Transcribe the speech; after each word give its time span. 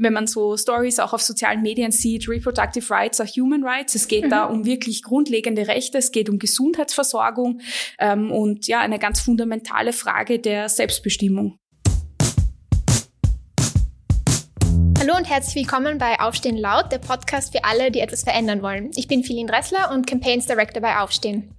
wenn 0.00 0.14
man 0.14 0.26
so 0.26 0.56
Stories 0.56 0.98
auch 0.98 1.12
auf 1.12 1.20
sozialen 1.20 1.60
Medien 1.60 1.92
sieht, 1.92 2.26
Reproductive 2.26 2.88
Rights 2.92 3.20
are 3.20 3.28
Human 3.28 3.62
Rights. 3.62 3.94
Es 3.94 4.08
geht 4.08 4.24
mhm. 4.24 4.30
da 4.30 4.44
um 4.44 4.64
wirklich 4.64 5.02
grundlegende 5.02 5.68
Rechte, 5.68 5.98
es 5.98 6.10
geht 6.10 6.30
um 6.30 6.38
Gesundheitsversorgung 6.38 7.60
ähm, 7.98 8.32
und 8.32 8.66
ja, 8.66 8.80
eine 8.80 8.98
ganz 8.98 9.20
fundamentale 9.20 9.92
Frage 9.92 10.38
der 10.38 10.70
Selbstbestimmung. 10.70 11.58
Hallo 14.98 15.16
und 15.16 15.28
herzlich 15.28 15.56
willkommen 15.56 15.98
bei 15.98 16.18
Aufstehen 16.18 16.56
Laut, 16.56 16.90
der 16.92 16.98
Podcast 16.98 17.52
für 17.52 17.64
alle, 17.64 17.90
die 17.90 18.00
etwas 18.00 18.22
verändern 18.22 18.62
wollen. 18.62 18.90
Ich 18.96 19.06
bin 19.06 19.22
Philin 19.22 19.46
Dressler 19.46 19.90
und 19.92 20.06
Campaigns 20.06 20.46
Director 20.46 20.80
bei 20.80 20.98
Aufstehen. 20.98 21.54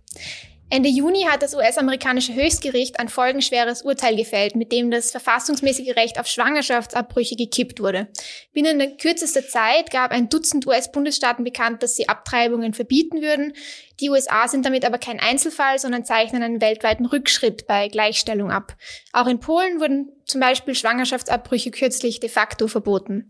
Ende 0.74 0.88
Juni 0.88 1.24
hat 1.24 1.42
das 1.42 1.54
US-amerikanische 1.54 2.34
Höchstgericht 2.34 2.98
ein 2.98 3.10
folgenschweres 3.10 3.82
Urteil 3.82 4.16
gefällt, 4.16 4.56
mit 4.56 4.72
dem 4.72 4.90
das 4.90 5.12
verfassungsmäßige 5.12 5.98
Recht 5.98 6.18
auf 6.18 6.28
Schwangerschaftsabbrüche 6.28 7.36
gekippt 7.36 7.82
wurde. 7.82 8.08
Binnen 8.54 8.80
der 8.80 8.92
kürzester 8.96 9.46
Zeit 9.46 9.92
gab 9.92 10.12
ein 10.12 10.30
Dutzend 10.30 10.66
US-Bundesstaaten 10.66 11.44
bekannt, 11.44 11.84
dass 11.84 11.98
sie 11.98 12.08
Abtreibungen 12.08 12.74
verbieten 12.74 13.22
würden. 13.22 13.52
Die 14.00 14.10
USA 14.10 14.48
sind 14.48 14.66
damit 14.66 14.86
aber 14.86 14.98
kein 14.98 15.20
Einzelfall, 15.20 15.78
sondern 15.78 16.06
zeichnen 16.06 16.42
einen 16.42 16.62
weltweiten 16.62 17.06
Rückschritt 17.06 17.68
bei 17.68 17.90
Gleichstellung 17.90 18.50
ab. 18.50 18.78
Auch 19.12 19.28
in 19.28 19.42
Polen 19.42 19.82
wurden 19.82 20.14
zum 20.24 20.40
Beispiel 20.40 20.74
Schwangerschaftsabbrüche 20.74 21.72
kürzlich 21.72 22.22
de 22.22 22.30
facto 22.30 22.70
verboten. 22.70 23.30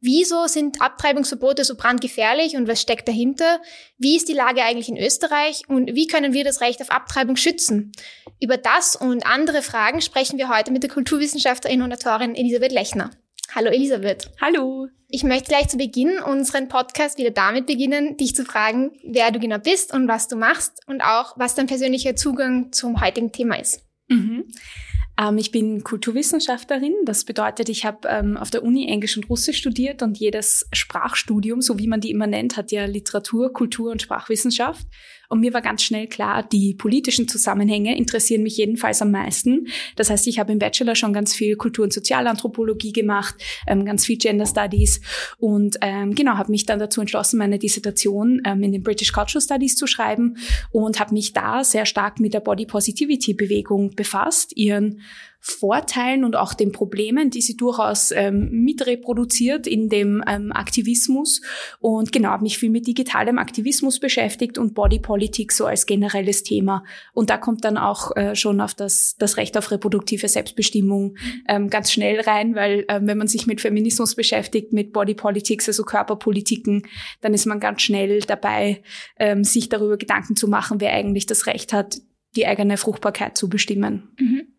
Wieso 0.00 0.46
sind 0.46 0.80
Abtreibungsverbote 0.80 1.64
so 1.64 1.74
brandgefährlich 1.74 2.56
und 2.56 2.68
was 2.68 2.80
steckt 2.80 3.08
dahinter? 3.08 3.60
Wie 3.96 4.16
ist 4.16 4.28
die 4.28 4.34
Lage 4.34 4.62
eigentlich 4.62 4.88
in 4.88 4.96
Österreich 4.96 5.62
und 5.66 5.94
wie 5.94 6.06
können 6.06 6.32
wir 6.32 6.44
das 6.44 6.60
Recht 6.60 6.80
auf 6.80 6.90
Abtreibung 6.90 7.34
schützen? 7.34 7.90
Über 8.40 8.56
das 8.58 8.94
und 8.94 9.26
andere 9.26 9.60
Fragen 9.60 10.00
sprechen 10.00 10.38
wir 10.38 10.48
heute 10.48 10.70
mit 10.70 10.84
der 10.84 10.90
Kulturwissenschaftlerin 10.90 11.82
und 11.82 11.92
Autorin 11.92 12.36
Elisabeth 12.36 12.70
Lechner. 12.70 13.10
Hallo 13.52 13.70
Elisabeth. 13.70 14.30
Hallo. 14.40 14.86
Ich 15.08 15.24
möchte 15.24 15.48
gleich 15.48 15.68
zu 15.68 15.78
Beginn 15.78 16.20
unseren 16.20 16.68
Podcast 16.68 17.18
wieder 17.18 17.30
damit 17.30 17.66
beginnen, 17.66 18.16
dich 18.16 18.36
zu 18.36 18.44
fragen, 18.44 18.92
wer 19.02 19.32
du 19.32 19.40
genau 19.40 19.58
bist 19.58 19.92
und 19.92 20.06
was 20.06 20.28
du 20.28 20.36
machst 20.36 20.80
und 20.86 21.00
auch, 21.00 21.36
was 21.38 21.56
dein 21.56 21.66
persönlicher 21.66 22.14
Zugang 22.14 22.72
zum 22.72 23.00
heutigen 23.00 23.32
Thema 23.32 23.58
ist. 23.58 23.82
Mhm. 24.08 24.44
Ähm, 25.20 25.38
ich 25.38 25.50
bin 25.50 25.82
Kulturwissenschaftlerin. 25.82 26.94
Das 27.04 27.24
bedeutet, 27.24 27.68
ich 27.68 27.84
habe 27.84 28.08
ähm, 28.08 28.36
auf 28.36 28.50
der 28.50 28.62
Uni 28.62 28.88
Englisch 28.88 29.16
und 29.16 29.28
Russisch 29.28 29.58
studiert 29.58 30.02
und 30.02 30.18
jedes 30.18 30.68
Sprachstudium, 30.72 31.60
so 31.60 31.78
wie 31.78 31.88
man 31.88 32.00
die 32.00 32.10
immer 32.10 32.26
nennt, 32.26 32.56
hat 32.56 32.70
ja 32.70 32.84
Literatur, 32.86 33.52
Kultur 33.52 33.90
und 33.90 34.02
Sprachwissenschaft. 34.02 34.86
Und 35.28 35.40
mir 35.40 35.52
war 35.52 35.60
ganz 35.60 35.82
schnell 35.82 36.06
klar, 36.06 36.42
die 36.42 36.74
politischen 36.74 37.28
Zusammenhänge 37.28 37.96
interessieren 37.96 38.42
mich 38.42 38.56
jedenfalls 38.56 39.02
am 39.02 39.10
meisten. 39.10 39.68
Das 39.96 40.08
heißt, 40.10 40.26
ich 40.26 40.38
habe 40.38 40.52
im 40.52 40.58
Bachelor 40.58 40.94
schon 40.94 41.12
ganz 41.12 41.34
viel 41.34 41.56
Kultur- 41.56 41.84
und 41.84 41.92
Sozialanthropologie 41.92 42.92
gemacht, 42.92 43.34
ähm, 43.66 43.84
ganz 43.84 44.06
viel 44.06 44.16
Gender 44.16 44.46
Studies 44.46 45.00
und 45.38 45.76
ähm, 45.82 46.14
genau, 46.14 46.38
habe 46.38 46.50
mich 46.50 46.64
dann 46.64 46.78
dazu 46.78 47.00
entschlossen, 47.00 47.38
meine 47.38 47.58
Dissertation 47.58 48.40
ähm, 48.44 48.62
in 48.62 48.72
den 48.72 48.82
British 48.82 49.12
Cultural 49.12 49.42
Studies 49.42 49.76
zu 49.76 49.86
schreiben 49.86 50.36
und 50.70 50.98
habe 50.98 51.12
mich 51.12 51.32
da 51.32 51.62
sehr 51.62 51.84
stark 51.84 52.20
mit 52.20 52.32
der 52.32 52.40
Body 52.40 52.66
Positivity 52.66 53.34
Bewegung 53.34 53.94
befasst, 53.94 54.56
ihren 54.56 55.02
Vorteilen 55.40 56.24
und 56.24 56.36
auch 56.36 56.52
den 56.52 56.72
Problemen, 56.72 57.30
die 57.30 57.40
sie 57.40 57.56
durchaus 57.56 58.10
ähm, 58.10 58.50
mitreproduziert 58.50 59.66
in 59.66 59.88
dem 59.88 60.22
ähm, 60.26 60.52
Aktivismus. 60.52 61.40
Und 61.78 62.10
genau, 62.12 62.30
habe 62.30 62.42
mich 62.42 62.58
viel 62.58 62.70
mit 62.70 62.86
digitalem 62.86 63.38
Aktivismus 63.38 64.00
beschäftigt 64.00 64.58
und 64.58 64.74
Body 64.74 64.98
Politics 64.98 65.56
so 65.56 65.66
als 65.66 65.86
generelles 65.86 66.42
Thema. 66.42 66.84
Und 67.14 67.30
da 67.30 67.38
kommt 67.38 67.64
dann 67.64 67.78
auch 67.78 68.16
äh, 68.16 68.34
schon 68.34 68.60
auf 68.60 68.74
das, 68.74 69.16
das 69.18 69.36
Recht 69.36 69.56
auf 69.56 69.70
reproduktive 69.70 70.28
Selbstbestimmung 70.28 71.16
ähm, 71.48 71.70
ganz 71.70 71.92
schnell 71.92 72.20
rein, 72.20 72.54
weil 72.54 72.84
ähm, 72.88 73.06
wenn 73.06 73.18
man 73.18 73.28
sich 73.28 73.46
mit 73.46 73.60
Feminismus 73.60 74.16
beschäftigt, 74.16 74.72
mit 74.72 74.92
Body 74.92 75.14
Politics, 75.14 75.68
also 75.68 75.84
Körperpolitiken, 75.84 76.82
dann 77.20 77.32
ist 77.32 77.46
man 77.46 77.60
ganz 77.60 77.82
schnell 77.82 78.20
dabei, 78.20 78.82
ähm, 79.18 79.44
sich 79.44 79.68
darüber 79.68 79.96
Gedanken 79.96 80.34
zu 80.34 80.48
machen, 80.48 80.80
wer 80.80 80.92
eigentlich 80.92 81.26
das 81.26 81.46
Recht 81.46 81.72
hat, 81.72 81.98
die 82.36 82.46
eigene 82.46 82.76
Fruchtbarkeit 82.76 83.38
zu 83.38 83.48
bestimmen. 83.48 84.10
Mhm. 84.18 84.57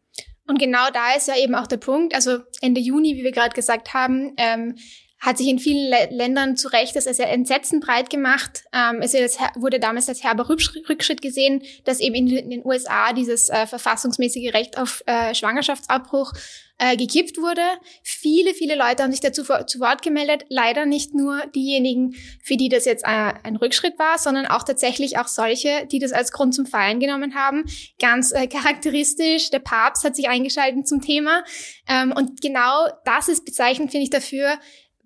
Und 0.50 0.58
genau 0.58 0.90
da 0.92 1.14
ist 1.16 1.28
ja 1.28 1.38
eben 1.38 1.54
auch 1.54 1.68
der 1.68 1.78
Punkt. 1.78 2.16
Also 2.16 2.40
Ende 2.60 2.82
Juni, 2.82 3.16
wie 3.16 3.24
wir 3.24 3.32
gerade 3.32 3.54
gesagt 3.54 3.94
haben, 3.94 4.34
ähm, 4.38 4.76
hat 5.20 5.38
sich 5.38 5.48
in 5.48 5.60
vielen 5.60 5.90
Le 5.90 6.08
Ländern 6.10 6.58
zu 6.58 6.70
Recht 6.70 6.96
das 6.96 7.06
als 7.06 7.20
Entsetzen 7.20 7.82
breit 7.82 8.10
gemacht. 8.10 8.64
Ähm, 8.74 9.02
es 9.02 9.14
wurde 9.56 9.80
damals 9.80 10.10
als 10.10 10.24
herber 10.24 10.50
Rückschritt 10.50 11.22
gesehen, 11.22 11.62
dass 11.84 12.00
eben 12.00 12.16
in 12.16 12.50
den 12.50 12.66
USA 12.66 13.14
dieses 13.14 13.50
äh, 13.50 13.68
verfassungsmäßige 13.68 14.54
Recht 14.54 14.80
auf 14.80 15.04
äh, 15.06 15.36
Schwangerschaftsabbruch 15.36 16.34
äh, 16.80 16.98
gekippt 16.98 17.38
wurde. 17.38 17.62
Viele, 18.04 18.54
viele 18.54 18.76
Leute 18.76 19.04
haben 19.04 19.12
sich 19.12 19.20
dazu 19.20 19.44
zu 19.44 19.80
Wort 19.80 20.02
gemeldet. 20.02 20.46
Leider 20.50 20.86
nicht 20.86 21.14
nur 21.14 21.46
diejenigen, 21.48 22.16
für 22.44 22.58
die 22.58 22.70
das 22.70 22.86
jetzt 22.86 23.04
äh, 23.04 23.34
ein 23.44 23.58
Rückschritt 23.58 24.00
war, 24.00 24.18
sondern 24.18 24.48
auch 24.48 24.64
tatsächlich 24.64 25.18
auch 25.18 25.28
solche, 25.28 25.86
die 25.86 26.00
das 26.00 26.12
als 26.12 26.32
Grund 26.32 26.56
zum 26.56 26.66
Feiern 26.66 27.00
genommen 27.00 27.36
haben. 27.36 27.66
Ganz 28.00 28.32
äh, 28.32 28.48
charakteristisch, 28.60 29.50
der 29.52 29.60
Papst 29.60 30.04
hat 30.04 30.16
sich 30.16 30.30
eingeschaltet 30.30 30.88
zum 30.88 31.02
Thema. 31.02 31.44
Ähm, 31.88 32.14
und 32.16 32.42
genau 32.42 32.88
das 33.06 33.28
ist 33.28 33.46
bezeichnend, 33.46 33.92
finde 33.92 34.06
ich, 34.06 34.10
dafür, 34.10 34.58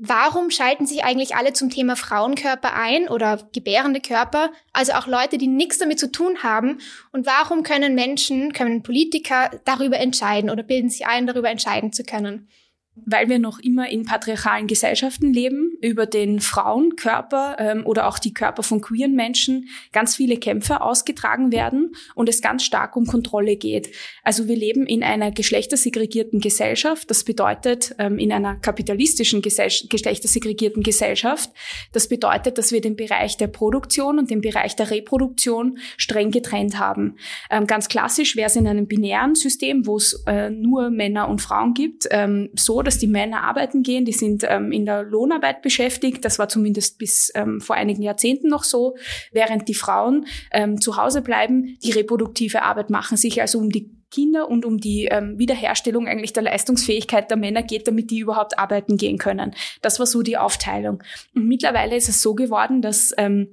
Warum 0.06 0.50
schalten 0.50 0.86
sich 0.86 1.06
eigentlich 1.06 1.38
alle 1.38 1.54
zum 1.54 1.70
Thema 1.70 1.96
Frauenkörper 1.96 2.74
ein 2.74 3.08
oder 3.08 3.48
gebärende 3.54 4.02
Körper, 4.02 4.52
also 4.74 4.92
auch 4.92 5.08
Leute, 5.08 5.38
die 5.38 5.48
nichts 5.48 5.78
damit 5.78 5.98
zu 5.98 6.12
tun 6.12 6.44
haben? 6.44 6.80
Und 7.14 7.26
warum 7.26 7.64
können 7.64 7.96
Menschen, 7.96 8.52
können 8.52 8.84
Politiker 8.84 9.50
darüber 9.64 9.98
entscheiden 9.98 10.50
oder 10.50 10.62
bilden 10.62 10.90
sich 10.90 11.08
ein, 11.08 11.26
darüber 11.26 11.50
entscheiden 11.50 11.94
zu 11.94 12.04
können? 12.04 12.50
Weil 12.96 13.28
wir 13.28 13.40
noch 13.40 13.60
immer 13.60 13.90
in 13.90 14.06
patriarchalen 14.06 14.68
Gesellschaften 14.68 15.34
leben, 15.34 15.72
über 15.82 16.06
den 16.06 16.40
Frauenkörper 16.40 17.56
ähm, 17.60 17.86
oder 17.86 18.08
auch 18.08 18.20
die 18.20 18.34
Körper 18.34 18.62
von 18.62 18.82
queeren 18.82 19.16
Menschen 19.16 19.70
ganz 19.92 20.16
viele 20.16 20.38
Kämpfe 20.38 20.82
ausgetragen 20.82 21.52
werden 21.52 21.96
und 22.14 22.30
es 22.30 22.42
ganz 22.42 22.64
stark 22.64 22.96
um 22.96 23.08
Kontrolle 23.08 23.56
geht. 23.56 23.90
Also 24.24 24.48
wir 24.48 24.56
leben 24.56 24.86
in 24.86 25.04
einer 25.04 25.32
geschlechtersegregierten 25.32 26.40
Gesellschaft. 26.40 27.10
Das 27.10 27.24
bedeutet 27.24 27.96
ähm, 27.98 28.20
in 28.20 28.32
einer 28.32 28.56
kapitalistischen 28.56 29.42
Gesell 29.42 29.72
geschlechtersegregierten 29.90 30.84
Gesellschaft. 30.84 31.50
Das 31.94 32.08
bedeutet, 32.08 32.58
dass 32.58 32.72
wir 32.72 32.82
den 32.82 32.96
Bereich 32.96 33.38
der 33.38 33.48
Produktion 33.48 34.20
und 34.20 34.30
den 34.30 34.42
Bereich 34.42 34.76
der 34.76 34.92
Reproduktion 34.92 35.80
streng 35.98 36.30
getrennt 36.30 36.78
haben. 36.78 37.16
Ähm, 37.50 37.66
ganz 37.66 37.88
klassisch 37.88 38.36
wäre 38.36 38.48
es 38.48 38.56
in 38.56 38.68
einem 38.68 38.88
binären 38.88 39.34
System, 39.34 39.88
wo 39.88 39.98
es 39.98 40.24
äh, 40.28 40.52
nur 40.52 40.92
Männer 40.92 41.28
und 41.28 41.42
Frauen 41.42 41.74
gibt, 41.74 42.08
ähm, 42.12 42.50
so 42.56 42.83
dass 42.84 42.98
die 42.98 43.08
Männer 43.08 43.44
arbeiten 43.44 43.84
gehen, 43.84 44.06
die 44.06 44.14
sind 44.14 44.46
ähm, 44.48 44.72
in 44.72 44.86
der 44.86 45.04
Lohnarbeit 45.04 45.62
beschäftigt. 45.62 46.24
Das 46.26 46.40
war 46.40 46.50
zumindest 46.50 46.98
bis 46.98 47.32
ähm, 47.36 47.62
vor 47.62 47.76
einigen 47.76 48.02
Jahrzehnten 48.02 48.50
noch 48.50 48.64
so, 48.64 48.96
während 49.32 49.68
die 49.68 49.74
Frauen 49.74 50.26
ähm, 50.52 50.80
zu 50.80 50.98
Hause 50.98 51.22
bleiben, 51.22 51.78
die 51.84 51.92
reproduktive 51.92 52.62
Arbeit 52.64 52.90
machen, 52.90 53.18
sich 53.18 53.42
also 53.42 53.60
um 53.60 53.70
die 53.70 53.92
Kinder 54.12 54.48
und 54.48 54.64
um 54.64 54.78
die 54.78 55.06
ähm, 55.06 55.40
Wiederherstellung 55.40 56.08
eigentlich 56.08 56.34
der 56.34 56.44
Leistungsfähigkeit 56.44 57.32
der 57.32 57.38
Männer 57.38 57.64
geht, 57.64 57.88
damit 57.88 58.12
die 58.12 58.20
überhaupt 58.20 58.60
arbeiten 58.60 58.98
gehen 58.98 59.18
können. 59.18 59.56
Das 59.82 59.98
war 59.98 60.06
so 60.06 60.22
die 60.22 60.38
Aufteilung. 60.38 61.02
Und 61.34 61.48
mittlerweile 61.48 61.96
ist 61.96 62.10
es 62.10 62.22
so 62.22 62.36
geworden, 62.36 62.84
dass 62.84 63.12
ähm, 63.18 63.48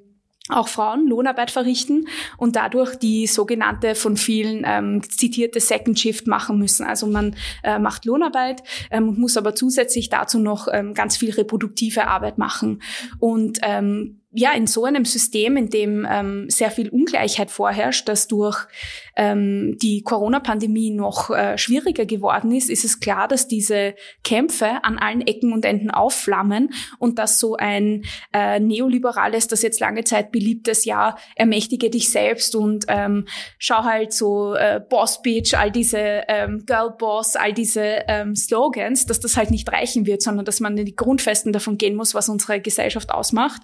auch 0.53 0.69
Frauen 0.69 1.07
Lohnarbeit 1.09 1.51
verrichten 1.51 2.07
und 2.37 2.57
dadurch 2.57 2.97
die 2.97 3.27
sogenannte 3.27 3.95
von 3.95 4.17
vielen 4.17 4.63
ähm, 4.67 5.03
zitierte 5.03 5.61
Second 5.61 5.99
Shift 5.99 6.27
machen 6.27 6.59
müssen. 6.59 6.87
Also 6.87 7.07
man 7.07 7.37
äh, 7.63 7.79
macht 7.79 8.05
Lohnarbeit 8.05 8.63
ähm, 8.91 9.09
und 9.09 9.19
muss 9.19 9.37
aber 9.37 9.55
zusätzlich 9.55 10.09
dazu 10.09 10.39
noch 10.39 10.69
ähm, 10.73 10.95
ganz 10.95 11.17
viel 11.17 11.31
reproduktive 11.31 12.07
Arbeit 12.07 12.39
machen. 12.39 12.83
Und 13.19 13.59
ähm, 13.63 14.20
ja, 14.33 14.53
in 14.53 14.69
so 14.69 14.85
einem 14.85 15.05
System, 15.05 15.57
in 15.57 15.71
dem 15.71 16.07
ähm, 16.09 16.49
sehr 16.49 16.71
viel 16.71 16.89
Ungleichheit 16.89 17.51
vorherrscht, 17.51 18.09
das 18.09 18.29
durch 18.29 18.67
ähm, 19.17 19.77
die 19.83 20.03
Corona-Pandemie 20.03 20.91
noch 20.91 21.31
äh, 21.31 21.59
schwieriger 21.59 22.07
geworden 22.07 22.53
ist, 22.53 22.71
ist 22.71 22.85
es 22.85 23.01
klar, 23.01 23.27
dass 23.27 23.49
diese 23.49 23.95
Kämpfe 24.23 24.85
an 24.85 24.99
allen 24.99 25.27
Ecken 25.27 25.53
und 25.53 25.65
Enden 25.65 25.91
aufflammen 25.91 26.71
und 27.01 27.19
dass 27.19 27.41
so 27.41 27.57
ein 27.57 28.05
äh, 28.33 28.61
neoliberales, 28.61 29.49
das 29.49 29.63
jetzt 29.63 29.81
lange 29.81 30.05
Zeit 30.05 30.31
beliebtes, 30.31 30.85
ja, 30.85 31.17
ermächtige 31.35 31.91
dich 31.91 32.13
selbst 32.13 32.55
und 32.55 32.85
ähm, 32.87 33.27
schau 33.59 33.83
halt 33.83 34.13
so 34.13 34.55
äh, 34.55 34.81
Boss 34.89 35.23
Bitch, 35.23 35.55
all 35.55 35.73
diese 35.73 36.23
ähm, 36.29 36.63
Girl 36.67 36.95
Boss, 36.97 37.35
all 37.35 37.53
diese 37.53 38.05
ähm, 38.07 38.37
Slogans, 38.37 39.07
dass 39.07 39.19
das 39.19 39.37
halt 39.37 39.51
nicht 39.51 39.71
reichen 39.73 40.07
wird, 40.07 40.23
sondern 40.23 40.45
dass 40.45 40.61
man 40.61 40.79
in 40.79 40.87
die 40.87 40.95
Grundfesten 40.95 41.53
davon 41.53 41.79
gehen 41.79 41.97
muss, 41.97 42.15
was 42.15 42.29
unsere 42.29 42.61
Gesellschaft 42.61 43.11
ausmacht. 43.11 43.63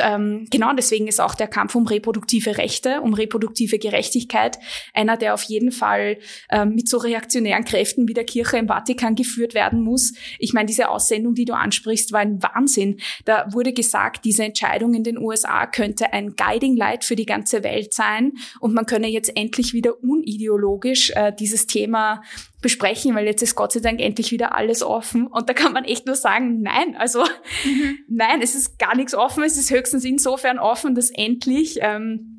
Ähm, 0.00 0.46
genau 0.50 0.72
deswegen 0.74 1.08
ist 1.08 1.20
auch 1.20 1.34
der 1.34 1.48
Kampf 1.48 1.74
um 1.74 1.86
reproduktive 1.86 2.58
Rechte, 2.58 3.00
um 3.00 3.14
reproduktive 3.14 3.78
Gerechtigkeit 3.78 4.58
einer, 4.94 5.16
der 5.16 5.34
auf 5.34 5.42
jeden 5.42 5.72
Fall 5.72 6.18
ähm, 6.50 6.74
mit 6.74 6.88
so 6.88 6.98
reaktionären 6.98 7.64
Kräften 7.64 8.06
wie 8.06 8.14
der 8.14 8.24
Kirche 8.24 8.58
im 8.58 8.68
Vatikan 8.68 9.14
geführt 9.14 9.54
werden 9.54 9.82
muss. 9.82 10.12
Ich 10.38 10.52
meine, 10.52 10.66
diese 10.66 10.88
Aussendung, 10.88 11.34
die 11.34 11.44
du 11.44 11.54
ansprichst, 11.54 12.12
war 12.12 12.20
ein 12.20 12.42
Wahnsinn. 12.42 13.00
Da 13.24 13.46
wurde 13.52 13.72
gesagt, 13.72 14.24
diese 14.24 14.44
Entscheidung 14.44 14.94
in 14.94 15.04
den 15.04 15.18
USA 15.18 15.66
könnte 15.66 16.12
ein 16.12 16.36
Guiding 16.36 16.76
Light 16.76 17.04
für 17.04 17.16
die 17.16 17.26
ganze 17.26 17.64
Welt 17.64 17.94
sein 17.94 18.32
und 18.60 18.74
man 18.74 18.86
könne 18.86 19.08
jetzt 19.08 19.36
endlich 19.36 19.72
wieder 19.72 20.02
unideologisch 20.02 21.10
äh, 21.14 21.32
dieses 21.36 21.66
Thema 21.66 22.22
besprechen, 22.62 23.14
weil 23.14 23.26
jetzt 23.26 23.42
ist 23.42 23.54
Gott 23.54 23.72
sei 23.72 23.80
Dank 23.80 24.00
endlich 24.00 24.30
wieder 24.30 24.54
alles 24.54 24.82
offen. 24.82 25.26
Und 25.26 25.48
da 25.48 25.54
kann 25.54 25.72
man 25.72 25.84
echt 25.84 26.06
nur 26.06 26.16
sagen, 26.16 26.62
nein, 26.62 26.96
also 26.96 27.24
mhm. 27.64 27.98
nein, 28.08 28.42
es 28.42 28.54
ist 28.54 28.78
gar 28.78 28.96
nichts 28.96 29.14
offen. 29.14 29.44
Es 29.44 29.56
ist 29.56 29.70
höchstens 29.70 30.04
insofern 30.04 30.58
offen, 30.58 30.94
dass 30.94 31.10
endlich 31.10 31.78
ähm, 31.80 32.36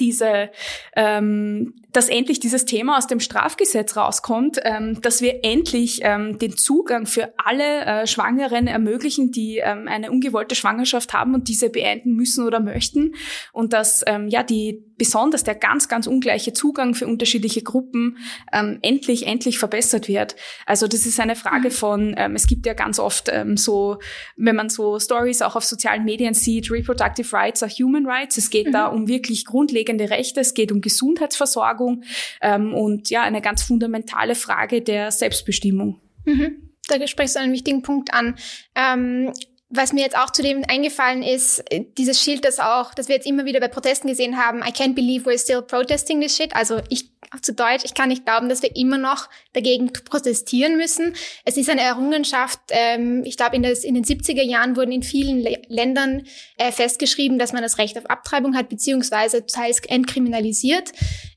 diese 0.00 0.50
ähm, 0.96 1.74
dass 1.96 2.10
endlich 2.10 2.40
dieses 2.40 2.66
Thema 2.66 2.98
aus 2.98 3.06
dem 3.06 3.20
Strafgesetz 3.20 3.96
rauskommt, 3.96 4.58
ähm, 4.64 5.00
dass 5.00 5.22
wir 5.22 5.44
endlich 5.44 6.00
ähm, 6.02 6.38
den 6.38 6.54
Zugang 6.54 7.06
für 7.06 7.32
alle 7.38 7.84
äh, 7.86 8.06
Schwangeren 8.06 8.66
ermöglichen, 8.66 9.32
die 9.32 9.62
ähm, 9.64 9.88
eine 9.88 10.10
ungewollte 10.10 10.54
Schwangerschaft 10.54 11.14
haben 11.14 11.32
und 11.34 11.48
diese 11.48 11.70
beenden 11.70 12.14
müssen 12.14 12.46
oder 12.46 12.60
möchten 12.60 13.14
und 13.52 13.72
dass 13.72 14.04
ähm, 14.06 14.28
ja 14.28 14.42
die 14.42 14.84
besonders 14.96 15.44
der 15.44 15.54
ganz 15.54 15.88
ganz 15.88 16.06
ungleiche 16.06 16.52
Zugang 16.52 16.94
für 16.94 17.06
unterschiedliche 17.06 17.62
Gruppen 17.62 18.18
ähm, 18.52 18.78
endlich 18.82 19.26
endlich 19.26 19.58
verbessert 19.58 20.08
wird. 20.08 20.36
Also 20.66 20.88
das 20.88 21.06
ist 21.06 21.20
eine 21.20 21.36
Frage 21.36 21.68
mhm. 21.68 21.72
von 21.72 22.14
ähm, 22.16 22.34
es 22.34 22.46
gibt 22.46 22.66
ja 22.66 22.74
ganz 22.74 22.98
oft 22.98 23.28
ähm, 23.32 23.56
so 23.56 23.98
wenn 24.36 24.56
man 24.56 24.68
so 24.68 24.98
Stories 24.98 25.42
auch 25.42 25.56
auf 25.56 25.64
sozialen 25.64 26.04
Medien 26.04 26.34
sieht, 26.34 26.70
reproductive 26.70 27.32
rights 27.32 27.62
are 27.62 27.72
human 27.72 28.06
rights. 28.06 28.36
Es 28.36 28.50
geht 28.50 28.68
mhm. 28.68 28.72
da 28.72 28.86
um 28.86 29.08
wirklich 29.08 29.44
grundlegende 29.44 30.10
Rechte, 30.10 30.40
es 30.40 30.54
geht 30.54 30.72
um 30.72 30.80
Gesundheitsversorgung 30.80 31.56
Versorgung 31.56 32.04
ähm, 32.40 32.74
und 32.74 33.10
ja, 33.10 33.22
eine 33.22 33.40
ganz 33.40 33.62
fundamentale 33.62 34.34
Frage 34.34 34.82
der 34.82 35.10
Selbstbestimmung. 35.10 36.00
Mhm. 36.24 36.70
Da 36.88 37.06
sprichst 37.06 37.36
du 37.36 37.40
einen 37.40 37.52
wichtigen 37.52 37.82
Punkt 37.82 38.12
an. 38.12 38.36
Ähm 38.74 39.32
was 39.68 39.92
mir 39.92 40.02
jetzt 40.02 40.16
auch 40.16 40.30
zudem 40.30 40.62
eingefallen 40.68 41.22
ist, 41.22 41.64
dieses 41.98 42.20
Schild, 42.20 42.44
das 42.44 42.60
auch, 42.60 42.94
das 42.94 43.08
wir 43.08 43.16
jetzt 43.16 43.26
immer 43.26 43.44
wieder 43.44 43.58
bei 43.58 43.68
Protesten 43.68 44.06
gesehen 44.06 44.36
haben, 44.36 44.60
I 44.60 44.70
can't 44.70 44.94
believe 44.94 45.28
we're 45.28 45.40
still 45.40 45.60
protesting 45.60 46.20
this 46.20 46.36
shit. 46.36 46.54
Also 46.54 46.80
ich 46.88 47.10
zu 47.42 47.52
Deutsch, 47.52 47.84
ich 47.84 47.94
kann 47.94 48.08
nicht 48.08 48.24
glauben, 48.24 48.48
dass 48.48 48.62
wir 48.62 48.74
immer 48.76 48.98
noch 48.98 49.28
dagegen 49.52 49.92
protestieren 49.92 50.76
müssen. 50.76 51.14
Es 51.44 51.56
ist 51.56 51.68
eine 51.68 51.80
Errungenschaft, 51.80 52.60
ähm, 52.70 53.22
ich 53.24 53.36
glaube, 53.36 53.56
in, 53.56 53.64
in, 53.64 53.94
den 53.94 54.04
70er 54.04 54.42
Jahren 54.42 54.76
wurden 54.76 54.92
in 54.92 55.02
vielen 55.02 55.40
Le 55.40 55.60
Ländern 55.68 56.22
äh, 56.58 56.70
festgeschrieben, 56.70 57.38
dass 57.38 57.52
man 57.52 57.62
das 57.62 57.78
Recht 57.78 57.98
auf 57.98 58.06
Abtreibung 58.06 58.56
hat, 58.56 58.68
beziehungsweise 58.68 59.46
teils 59.46 59.80
entkriminalisiert. 59.88 60.92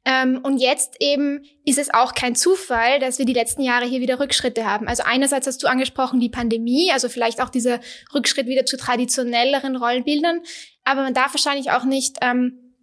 Ähm, 0.10 0.40
und 0.42 0.58
jetzt 0.58 0.96
eben 1.00 1.44
ist 1.66 1.78
es 1.78 1.94
auch 1.94 2.16
kein 2.16 2.34
Zufall, 2.34 3.00
dass 3.00 3.20
wir 3.20 3.26
die 3.26 3.34
letzten 3.34 3.62
Jahre 3.62 3.86
hier 3.86 4.02
wieder 4.02 4.20
Rückschritte 4.20 4.66
haben. 4.66 4.88
Also 4.88 5.04
einerseits 5.06 5.46
hast 5.46 5.62
du 5.62 5.68
angesprochen 5.68 6.20
die 6.20 6.30
Pandemie, 6.30 6.92
also 6.92 7.10
vielleicht 7.10 7.42
auch 7.42 7.50
dieser 7.50 7.80
Rückschritt 8.14 8.48
wieder 8.48 8.66
zu 8.66 8.76
traditionelleren 8.76 9.76
Rollenbildern, 9.76 10.42
aber 10.84 11.04
man 11.04 11.14
darf 11.14 11.34
wahrscheinlich 11.34 11.70
auch 11.70 11.84
nicht 11.84 12.18
ähm, 12.22 12.74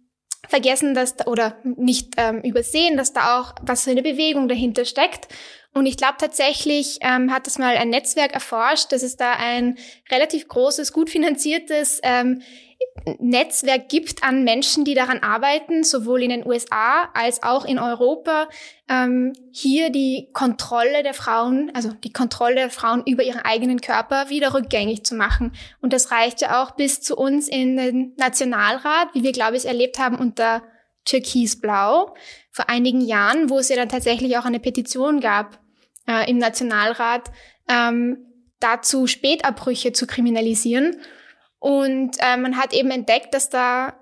vergessen, 0.47 0.93
dass 0.93 1.17
da, 1.17 1.25
oder 1.25 1.57
nicht 1.63 2.13
ähm, 2.15 2.41
übersehen, 2.43 2.95
dass 2.95 3.11
da 3.11 3.41
auch 3.41 3.55
was 3.61 3.83
für 3.83 3.91
eine 3.91 4.03
Bewegung 4.03 4.47
dahinter 4.47 4.85
steckt. 4.85 5.27
Und 5.73 5.85
ich 5.85 5.97
glaube 5.97 6.15
tatsächlich 6.17 6.99
ähm, 7.01 7.33
hat 7.33 7.45
das 7.45 7.59
mal 7.59 7.75
ein 7.75 7.89
Netzwerk 7.89 8.33
erforscht, 8.33 8.93
dass 8.93 9.03
es 9.03 9.17
da 9.17 9.33
ein 9.33 9.77
relativ 10.09 10.47
großes, 10.47 10.93
gut 10.93 11.09
finanziertes 11.09 11.99
ähm, 12.03 12.41
Netzwerk 13.19 13.89
gibt 13.89 14.23
an 14.23 14.43
Menschen, 14.43 14.85
die 14.85 14.93
daran 14.93 15.19
arbeiten, 15.19 15.83
sowohl 15.83 16.23
in 16.23 16.29
den 16.29 16.45
USA 16.45 17.09
als 17.13 17.43
auch 17.43 17.65
in 17.65 17.79
Europa, 17.79 18.49
ähm, 18.89 19.33
hier 19.51 19.89
die 19.89 20.29
Kontrolle 20.33 21.03
der 21.03 21.13
Frauen, 21.13 21.71
also 21.73 21.91
die 21.91 22.11
Kontrolle 22.11 22.55
der 22.55 22.69
Frauen 22.69 23.03
über 23.05 23.23
ihren 23.23 23.41
eigenen 23.41 23.81
Körper 23.81 24.29
wieder 24.29 24.53
rückgängig 24.53 25.03
zu 25.03 25.15
machen. 25.15 25.53
Und 25.81 25.93
das 25.93 26.11
reicht 26.11 26.41
ja 26.41 26.61
auch 26.63 26.71
bis 26.71 27.01
zu 27.01 27.15
uns 27.15 27.47
in 27.47 27.77
den 27.77 28.13
Nationalrat, 28.17 29.09
wie 29.13 29.23
wir, 29.23 29.31
glaube 29.31 29.57
ich, 29.57 29.65
erlebt 29.65 29.99
haben 29.99 30.17
unter 30.17 30.63
Türkisblau 31.05 32.13
vor 32.51 32.69
einigen 32.69 33.01
Jahren, 33.01 33.49
wo 33.49 33.59
es 33.59 33.69
ja 33.69 33.75
dann 33.75 33.89
tatsächlich 33.89 34.37
auch 34.37 34.45
eine 34.45 34.59
Petition 34.59 35.19
gab 35.19 35.59
äh, 36.07 36.29
im 36.29 36.37
Nationalrat, 36.37 37.31
ähm, 37.69 38.17
dazu 38.59 39.07
Spätabbrüche 39.07 39.93
zu 39.93 40.07
kriminalisieren. 40.07 40.97
Und 41.67 42.15
äh, 42.19 42.37
man 42.37 42.55
hat 42.55 42.71
eben 42.71 42.91
entdeckt, 42.91 43.33
dass 43.33 43.49
da 43.49 43.93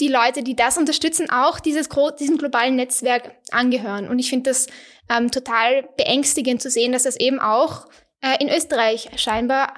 die 0.00 0.08
Leute, 0.08 0.42
die 0.42 0.56
das 0.56 0.78
unterstützen, 0.78 1.28
auch 1.28 1.60
dieses 1.60 1.90
diesem 2.18 2.38
globalen 2.38 2.76
Netzwerk 2.76 3.34
angehören. 3.50 4.08
Und 4.08 4.18
ich 4.18 4.30
finde 4.30 4.48
das 4.48 4.68
ähm, 5.10 5.30
total 5.30 5.86
beängstigend 5.98 6.62
zu 6.62 6.70
sehen, 6.70 6.92
dass 6.92 7.02
das 7.02 7.16
eben 7.16 7.40
auch 7.40 7.88
äh, 8.22 8.42
in 8.42 8.48
Österreich 8.48 9.10
scheinbar 9.16 9.74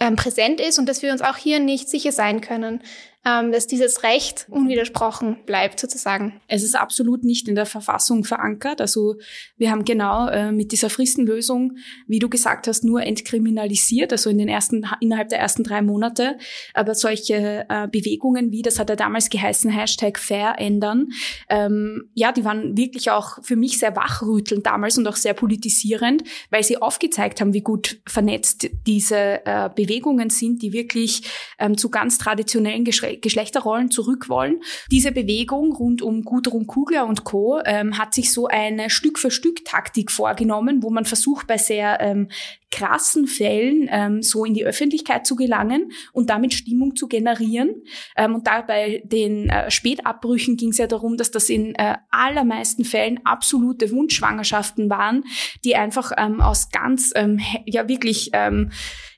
ähm, 0.00 0.16
präsent 0.16 0.60
ist 0.60 0.80
und 0.80 0.88
dass 0.88 1.00
wir 1.00 1.12
uns 1.12 1.22
auch 1.22 1.36
hier 1.36 1.60
nicht 1.60 1.88
sicher 1.88 2.10
sein 2.10 2.40
können, 2.40 2.82
ähm, 3.24 3.52
dass 3.52 3.68
dieses 3.68 4.02
Recht 4.02 4.46
unwidersprochen 4.50 5.38
bleibt 5.46 5.78
sozusagen. 5.78 6.40
Es 6.48 6.64
ist 6.64 6.74
absolut 6.74 7.22
nicht 7.22 7.46
in 7.46 7.54
der 7.54 7.66
Verfassung 7.66 8.24
verankert. 8.24 8.80
Also 8.80 9.16
wir 9.56 9.70
haben 9.70 9.84
genau 9.84 10.28
äh, 10.28 10.50
mit 10.50 10.72
dieser 10.72 10.90
Fristenlösung, 10.90 11.76
wie 12.08 12.18
du 12.18 12.28
gesagt 12.28 12.66
hast, 12.66 12.82
nur 12.82 13.02
entkriminalisiert, 13.02 14.10
also 14.10 14.28
in 14.28 14.38
den 14.38 14.48
ersten 14.48 14.86
innerhalb 15.00 15.28
der 15.28 15.38
ersten 15.38 15.62
drei 15.62 15.82
Monate. 15.82 16.36
Aber 16.74 16.96
solche 16.96 17.64
äh, 17.68 17.86
Bewegungen 17.86 18.50
wie, 18.50 18.62
das 18.62 18.80
hat 18.80 18.88
ja 18.88 18.96
damals 18.96 19.30
geheißen, 19.30 19.70
Hashtag 19.70 20.18
Fair 20.18 20.56
ändern, 20.58 21.08
ähm, 21.48 22.10
ja, 22.14 22.32
die 22.32 22.44
waren 22.44 22.76
wirklich 22.76 23.10
auch 23.10 23.42
für 23.42 23.56
mich 23.56 23.78
sehr 23.78 23.94
wachrüttelnd 23.94 24.66
damals 24.66 24.98
und 24.98 25.06
auch 25.06 25.16
sehr 25.16 25.34
politisierend, 25.34 26.24
weil 26.50 26.64
sie 26.64 26.78
aufgezeigt 26.78 27.40
haben, 27.40 27.54
wie 27.54 27.60
gut 27.60 28.00
vernetzt 28.06 28.68
diese 28.86 29.46
äh, 29.46 29.70
Bewegungen 29.74 30.30
sind, 30.30 30.62
die 30.62 30.72
wirklich 30.72 31.22
ähm, 31.58 31.78
zu 31.78 31.88
ganz 31.88 32.18
traditionellen 32.18 32.84
Geschre 32.84 33.11
Geschlechterrollen 33.20 33.90
zurück 33.90 34.28
wollen. 34.28 34.60
Diese 34.90 35.12
Bewegung 35.12 35.72
rund 35.72 36.02
um 36.02 36.22
Gudrun 36.22 36.66
Kugler 36.66 37.06
und 37.06 37.24
Co. 37.24 37.60
Ähm, 37.64 37.98
hat 37.98 38.14
sich 38.14 38.32
so 38.32 38.46
eine 38.46 38.90
Stück-für-Stück-Taktik 38.90 40.10
vorgenommen, 40.10 40.82
wo 40.82 40.90
man 40.90 41.04
versucht, 41.04 41.46
bei 41.46 41.58
sehr 41.58 42.00
ähm, 42.00 42.28
krassen 42.72 43.26
Fällen 43.28 43.88
ähm, 43.90 44.22
so 44.22 44.44
in 44.44 44.54
die 44.54 44.64
Öffentlichkeit 44.64 45.26
zu 45.26 45.36
gelangen 45.36 45.92
und 46.12 46.30
damit 46.30 46.54
Stimmung 46.54 46.96
zu 46.96 47.06
generieren. 47.06 47.82
Ähm, 48.16 48.34
und 48.34 48.46
da 48.46 48.62
bei 48.62 49.02
den 49.04 49.50
äh, 49.50 49.70
Spätabbrüchen 49.70 50.56
ging 50.56 50.70
es 50.70 50.78
ja 50.78 50.86
darum, 50.88 51.16
dass 51.16 51.30
das 51.30 51.50
in 51.50 51.74
äh, 51.76 51.96
allermeisten 52.10 52.84
Fällen 52.84 53.20
absolute 53.24 53.90
Wunschschwangerschaften 53.92 54.90
waren, 54.90 55.24
die 55.64 55.76
einfach 55.76 56.12
ähm, 56.16 56.40
aus 56.40 56.70
ganz, 56.70 57.12
ähm, 57.14 57.40
ja 57.66 57.88
wirklich 57.88 58.30
ähm, 58.32 58.70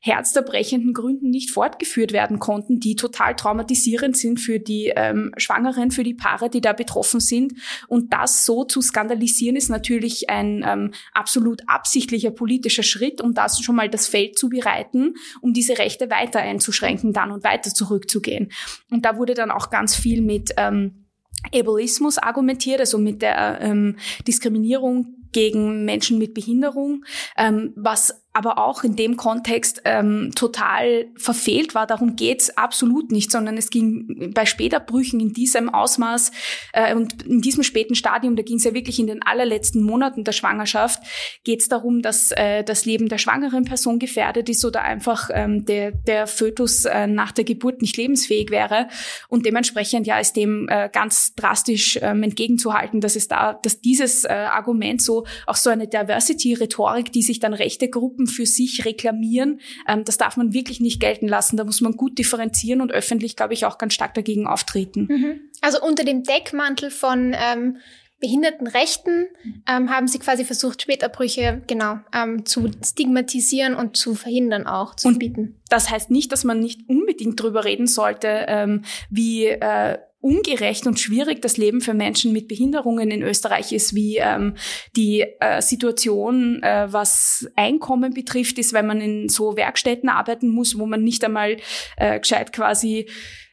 herzerbrechenden 0.05 0.93
Gründen 0.93 1.31
nicht 1.31 1.51
fortgeführt 1.51 2.13
werden 2.13 2.39
konnten, 2.39 2.79
die 2.79 2.95
total 2.95 3.35
traumatisierend 3.35 4.15
sind 4.19 4.39
für 4.39 4.61
die 4.61 4.93
ähm, 4.95 5.33
Schwangeren, 5.39 5.91
für 5.91 6.03
die 6.03 6.13
Paare, 6.13 6.51
die 6.51 6.61
da 6.61 6.75
betroffen 6.75 7.21
sind. 7.21 7.55
Und 7.89 8.13
das 8.13 8.45
so 8.45 8.65
zu 8.65 8.83
skandalisieren, 8.83 9.57
ist 9.57 9.71
natürlich 9.71 10.29
ein 10.29 10.63
ähm, 10.67 10.93
absolut 11.15 11.63
absichtlicher 11.69 12.33
politischer 12.33 12.83
Schritt, 12.83 13.23
um 13.23 13.33
da 13.33 13.44
schon 13.49 13.77
mal 13.77 13.89
das 13.89 14.07
Feld 14.07 14.39
zu 14.39 14.49
bereiten, 14.49 15.15
um 15.41 15.53
diese 15.53 15.79
Rechte 15.79 16.11
weiter 16.11 16.41
einzuschränken 16.41 17.13
dann 17.13 17.31
und 17.31 17.45
weiter 17.45 17.71
zurückzugehen. 17.71 18.53
Und 18.91 19.05
da 19.05 19.17
wurde 19.17 19.35
dann 19.35 19.51
auch 19.51 19.71
ganz 19.71 19.95
viel 19.95 20.23
mit 20.23 20.53
ähm, 20.57 21.07
Ableismus 21.53 22.19
argumentiert, 22.19 22.81
also 22.81 22.99
mit 22.99 23.23
der 23.23 23.61
ähm, 23.61 23.97
Diskriminierung 24.27 25.17
gegen 25.33 25.85
Menschen 25.85 26.19
mit 26.19 26.33
Behinderung, 26.33 27.05
ähm, 27.37 27.73
was 27.77 28.24
aber 28.35 28.59
auch 28.59 28.83
in 28.83 28.97
dem 28.97 29.17
Kontext 29.17 29.83
ähm, 29.85 30.33
total 30.35 31.07
verfehlt 31.17 31.77
war. 31.77 31.87
Darum 31.87 32.17
geht's 32.17 32.57
absolut 32.59 33.13
nicht, 33.13 33.31
sondern 33.31 33.57
es 33.57 33.71
ging 33.71 34.33
bei 34.35 34.45
Späterbrüchen 34.45 35.21
in 35.21 35.33
diesem 35.33 35.73
Ausmaß 35.73 36.33
äh, 36.73 36.97
und 36.97 37.23
in 37.23 37.41
diesem 37.41 37.63
späten 37.63 37.95
Stadium, 37.95 38.35
da 38.35 38.43
ging 38.43 38.57
es 38.57 38.65
ja 38.65 38.75
wirklich 38.75 38.99
in 38.99 39.07
den 39.07 39.23
allerletzten 39.23 39.83
Monaten 39.83 40.25
der 40.25 40.33
Schwangerschaft, 40.33 41.01
geht's 41.45 41.69
darum, 41.69 42.03
dass 42.03 42.33
äh, 42.33 42.65
das 42.65 42.85
Leben 42.85 43.09
der 43.09 43.19
schwangeren 43.19 43.67
Person 43.67 44.01
gefährdet 44.01 44.49
ist 44.49 44.65
oder 44.65 44.83
einfach 44.83 45.31
ähm, 45.33 45.65
der, 45.65 45.93
der 45.93 46.27
Fötus 46.27 46.87
äh, 46.87 47.07
nach 47.07 47.31
der 47.31 47.45
Geburt 47.45 47.83
nicht 47.83 47.97
lebensfähig 47.97 48.51
wäre. 48.51 48.89
Und 49.29 49.47
dementsprechend 49.47 50.09
ja 50.09 50.19
ist 50.19 50.35
dem 50.35 50.69
äh, 50.69 50.91
ganz 50.93 51.37
drastisch 51.37 52.01
ähm, 52.03 52.25
entgegenzuhalten, 52.25 53.01
dass 53.01 53.15
es 53.15 53.29
da, 53.29 53.53
dass 53.53 53.81
dieses 53.81 54.25
äh, 54.25 54.33
Argument 54.33 55.01
so 55.01 55.25
auch 55.47 55.55
so 55.55 55.71
eine 55.71 55.87
Diversity-Rhetorik, 55.87 57.13
die 57.13 57.23
sich 57.23 57.39
dann 57.39 57.55
rechte 57.55 57.89
Gruppen 57.89 58.24
Gruppen 58.25 58.27
für 58.27 58.47
sich 58.47 58.85
reklamieren. 58.85 59.61
Ähm, 59.87 60.05
das 60.05 60.17
darf 60.17 60.37
man 60.37 60.53
wirklich 60.53 60.81
nicht 60.81 61.01
gelten 61.01 61.29
lassen. 61.29 61.57
Da 61.57 61.65
muss 61.65 61.81
man 61.81 61.93
gut 61.93 62.19
differenzieren 62.19 62.81
und 62.81 62.93
öffentlich, 62.93 63.37
glaube 63.37 63.55
ich, 63.55 63.65
auch 63.65 63.79
ganz 63.79 63.95
stark 63.95 64.15
dagegen 64.15 64.47
auftreten. 64.47 65.07
Mhm. 65.11 65.41
Also 65.61 65.81
unter 65.81 66.05
dem 66.05 66.23
Deckmantel 66.23 66.91
von 66.91 67.35
ähm, 67.35 67.79
Behindertenrechten 68.21 69.27
ähm, 69.69 69.91
haben 69.91 70.09
sie 70.09 70.19
quasi 70.19 70.45
versucht, 70.45 70.81
Späterbrüche 70.83 71.63
genau 71.67 71.99
ähm, 72.15 72.47
zu 72.47 72.71
stigmatisieren 72.83 73.75
und 73.75 73.97
zu 73.97 74.15
verhindern 74.15 74.67
auch, 74.67 74.95
zu 74.95 75.19
bieten. 75.19 75.61
Das 75.69 75.91
heißt 75.91 76.11
nicht, 76.11 76.33
dass 76.33 76.45
man 76.45 76.61
nicht 76.61 76.89
unbedingt 76.89 77.41
drüber 77.41 77.65
reden 77.65 77.87
sollte, 77.87 78.47
ähm, 78.49 78.83
wie 79.11 79.47
äh, 79.47 79.99
ungerecht 80.25 80.87
und 80.87 80.99
schwierig 80.99 81.43
das 81.43 81.59
Leben 81.59 81.83
für 81.83 81.93
Menschen 81.93 82.33
mit 82.33 82.49
Behinderungen 82.49 83.11
in 83.11 83.23
Österreich 83.23 83.73
ist, 83.73 83.95
wie 83.95 84.17
ähm, 84.17 84.55
die 84.97 85.27
äh, 85.41 85.61
Situation, 85.61 86.63
äh, 86.63 86.87
was 86.91 87.47
Einkommen 87.57 88.15
betrifft, 88.15 88.59
ist, 88.59 88.73
wenn 88.73 88.87
man 88.87 89.03
in 89.03 89.29
so 89.29 89.57
Werkstätten 89.57 90.09
arbeiten 90.09 90.49
muss, 90.49 90.79
wo 90.79 90.87
man 90.87 91.05
nicht 91.05 91.23
einmal 91.25 91.59
äh, 91.99 92.19
gescheit 92.19 92.53
quasi 92.55 93.07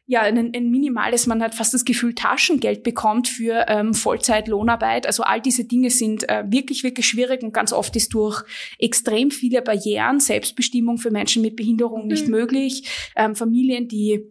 ja, 0.07 0.21
ein, 0.21 0.51
ein 0.53 0.69
minimales, 0.69 1.25
man 1.25 1.41
hat 1.41 1.55
fast 1.55 1.73
das 1.73 1.85
Gefühl, 1.85 2.13
Taschengeld 2.13 2.83
bekommt 2.83 3.29
für 3.29 3.65
ähm, 3.69 3.93
Vollzeitlohnarbeit. 3.93 5.07
Also 5.07 5.23
all 5.23 5.39
diese 5.39 5.63
Dinge 5.63 5.89
sind 5.89 6.27
äh, 6.27 6.43
wirklich, 6.47 6.83
wirklich 6.83 7.05
schwierig 7.05 7.43
und 7.43 7.53
ganz 7.53 7.71
oft 7.71 7.95
ist 7.95 8.13
durch 8.13 8.43
extrem 8.77 9.31
viele 9.31 9.61
Barrieren 9.61 10.19
Selbstbestimmung 10.19 10.97
für 10.97 11.11
Menschen 11.11 11.41
mit 11.41 11.55
Behinderung 11.55 12.07
nicht 12.07 12.25
mhm. 12.25 12.31
möglich. 12.31 13.11
Ähm, 13.15 13.35
Familien, 13.35 13.87
die 13.87 14.21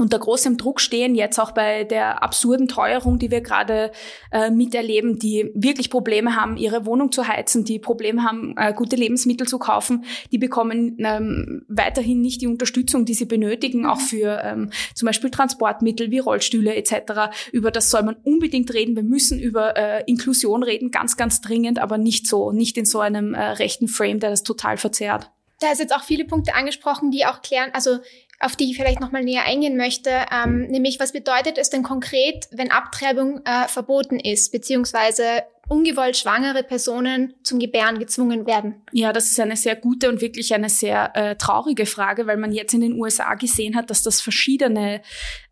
unter 0.00 0.18
großem 0.18 0.56
Druck 0.56 0.80
stehen, 0.80 1.14
jetzt 1.14 1.38
auch 1.38 1.52
bei 1.52 1.84
der 1.84 2.22
absurden 2.22 2.68
Teuerung, 2.68 3.18
die 3.18 3.30
wir 3.30 3.40
gerade 3.40 3.92
äh, 4.32 4.50
miterleben, 4.50 5.18
die 5.18 5.50
wirklich 5.54 5.90
Probleme 5.90 6.36
haben, 6.36 6.56
ihre 6.56 6.86
Wohnung 6.86 7.12
zu 7.12 7.28
heizen, 7.28 7.64
die 7.64 7.78
Probleme 7.78 8.24
haben, 8.24 8.54
äh, 8.56 8.72
gute 8.72 8.96
Lebensmittel 8.96 9.46
zu 9.46 9.58
kaufen, 9.58 10.04
die 10.32 10.38
bekommen 10.38 10.96
ähm, 11.00 11.64
weiterhin 11.68 12.20
nicht 12.20 12.40
die 12.40 12.46
Unterstützung, 12.46 13.04
die 13.04 13.14
sie 13.14 13.26
benötigen, 13.26 13.86
auch 13.86 14.00
für 14.00 14.40
ähm, 14.42 14.70
zum 14.94 15.06
Beispiel 15.06 15.30
Transportmittel 15.30 16.10
wie 16.10 16.18
Rollstühle 16.18 16.74
etc. 16.74 17.32
Über 17.52 17.70
das 17.70 17.90
soll 17.90 18.02
man 18.02 18.16
unbedingt 18.24 18.72
reden. 18.72 18.96
Wir 18.96 19.02
müssen 19.02 19.38
über 19.38 19.76
äh, 19.76 20.02
Inklusion 20.06 20.62
reden, 20.62 20.90
ganz, 20.90 21.16
ganz 21.16 21.40
dringend, 21.40 21.78
aber 21.78 21.98
nicht 21.98 22.26
so, 22.26 22.52
nicht 22.52 22.76
in 22.78 22.86
so 22.86 23.00
einem 23.00 23.34
äh, 23.34 23.42
rechten 23.42 23.88
Frame, 23.88 24.20
der 24.20 24.30
das 24.30 24.42
total 24.42 24.76
verzerrt. 24.76 25.30
Da 25.60 25.70
ist 25.70 25.78
jetzt 25.78 25.94
auch 25.94 26.02
viele 26.02 26.24
Punkte 26.24 26.54
angesprochen, 26.54 27.10
die 27.10 27.26
auch 27.26 27.42
klären, 27.42 27.70
also 27.74 27.98
auf 28.40 28.56
die 28.56 28.70
ich 28.70 28.76
vielleicht 28.76 29.00
nochmal 29.00 29.22
näher 29.22 29.44
eingehen 29.44 29.76
möchte, 29.76 30.10
ähm, 30.32 30.62
nämlich 30.68 30.98
was 30.98 31.12
bedeutet 31.12 31.58
es 31.58 31.70
denn 31.70 31.82
konkret, 31.82 32.48
wenn 32.50 32.70
Abtreibung 32.70 33.42
äh, 33.44 33.68
verboten 33.68 34.18
ist, 34.18 34.50
beziehungsweise 34.50 35.44
ungewollt 35.70 36.16
schwangere 36.16 36.64
Personen 36.64 37.34
zum 37.44 37.60
Gebären 37.60 37.98
gezwungen 37.98 38.46
werden? 38.46 38.82
Ja, 38.92 39.12
das 39.12 39.26
ist 39.26 39.38
eine 39.38 39.56
sehr 39.56 39.76
gute 39.76 40.08
und 40.08 40.20
wirklich 40.20 40.52
eine 40.52 40.68
sehr 40.68 41.14
äh, 41.14 41.36
traurige 41.36 41.86
Frage, 41.86 42.26
weil 42.26 42.38
man 42.38 42.52
jetzt 42.52 42.74
in 42.74 42.80
den 42.80 42.94
USA 42.94 43.34
gesehen 43.34 43.76
hat, 43.76 43.88
dass 43.88 44.02
das 44.02 44.20
verschiedene 44.20 45.00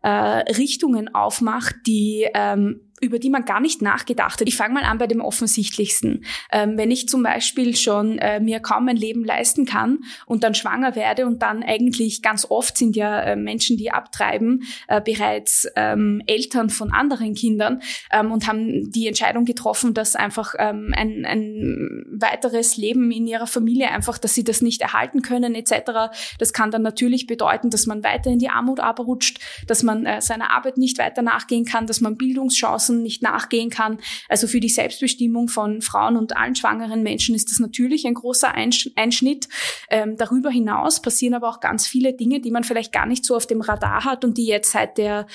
äh, 0.01 0.09
Richtungen 0.09 1.13
aufmacht, 1.15 1.75
die 1.87 2.27
ähm, 2.33 2.88
über 3.01 3.19
die 3.19 3.29
man 3.29 3.45
gar 3.45 3.59
nicht 3.59 3.81
nachgedacht 3.81 4.39
hat. 4.39 4.47
Ich 4.47 4.57
fange 4.57 4.73
mal 4.73 4.83
an 4.83 4.97
bei 4.97 5.07
dem 5.07 5.21
offensichtlichsten. 5.21 6.25
Ähm, 6.51 6.77
wenn 6.77 6.91
ich 6.91 7.07
zum 7.07 7.23
Beispiel 7.23 7.75
schon 7.75 8.17
äh, 8.19 8.39
mir 8.39 8.59
kaum 8.59 8.87
ein 8.87 8.97
Leben 8.97 9.23
leisten 9.23 9.65
kann 9.65 9.99
und 10.25 10.43
dann 10.43 10.53
schwanger 10.53 10.95
werde 10.95 11.25
und 11.25 11.41
dann 11.41 11.63
eigentlich 11.63 12.21
ganz 12.21 12.45
oft 12.49 12.77
sind 12.77 12.95
ja 12.95 13.21
äh, 13.21 13.35
Menschen, 13.35 13.77
die 13.77 13.91
abtreiben, 13.91 14.63
äh, 14.87 15.01
bereits 15.01 15.67
ähm, 15.75 16.21
Eltern 16.25 16.69
von 16.69 16.91
anderen 16.91 17.33
Kindern 17.33 17.81
ähm, 18.11 18.31
und 18.31 18.47
haben 18.47 18.91
die 18.91 19.07
Entscheidung 19.07 19.45
getroffen, 19.45 19.93
dass 19.93 20.15
einfach 20.15 20.55
ähm, 20.57 20.93
ein, 20.95 21.25
ein 21.25 22.05
weiteres 22.11 22.77
Leben 22.77 23.11
in 23.11 23.27
ihrer 23.27 23.47
Familie 23.47 23.89
einfach, 23.89 24.17
dass 24.17 24.35
sie 24.35 24.43
das 24.43 24.61
nicht 24.61 24.81
erhalten 24.81 25.21
können 25.21 25.55
etc. 25.55 26.11
Das 26.37 26.53
kann 26.53 26.71
dann 26.71 26.81
natürlich 26.81 27.27
bedeuten, 27.27 27.69
dass 27.69 27.85
man 27.85 28.03
weiter 28.03 28.29
in 28.29 28.39
die 28.39 28.49
Armut 28.49 28.79
abrutscht, 28.79 29.39
dass 29.67 29.83
man 29.83 30.05
äh, 30.05 30.21
seiner 30.21 30.51
Arbeit 30.51 30.77
nicht 30.77 30.97
weiter 30.97 31.21
nachgehen 31.21 31.65
kann, 31.65 31.87
dass 31.87 32.01
man 32.01 32.17
Bildungschancen 32.17 32.88
Chancen 32.89 33.03
nicht 33.03 33.21
nachgehen 33.21 33.69
kann. 33.69 33.99
Also 34.27 34.47
für 34.47 34.59
die 34.59 34.69
Selbstbestimmung 34.69 35.47
von 35.47 35.81
Frauen 35.81 36.17
und 36.17 36.35
allen 36.35 36.55
schwangeren 36.55 37.03
Menschen 37.03 37.35
ist 37.35 37.51
das 37.51 37.59
natürlich 37.59 38.05
ein 38.05 38.13
großer 38.13 38.53
Einschnitt. 38.53 39.47
Ähm, 39.89 40.15
darüber 40.17 40.49
hinaus 40.49 41.01
passieren 41.01 41.35
aber 41.35 41.49
auch 41.49 41.59
ganz 41.59 41.87
viele 41.87 42.13
Dinge, 42.13 42.41
die 42.41 42.51
man 42.51 42.63
vielleicht 42.63 42.91
gar 42.91 43.05
nicht 43.05 43.25
so 43.25 43.35
auf 43.35 43.47
dem 43.47 43.61
Radar 43.61 44.03
hat 44.05 44.25
und 44.25 44.37
die 44.37 44.45
jetzt 44.45 44.71
seit 44.71 44.97
der 44.97 45.27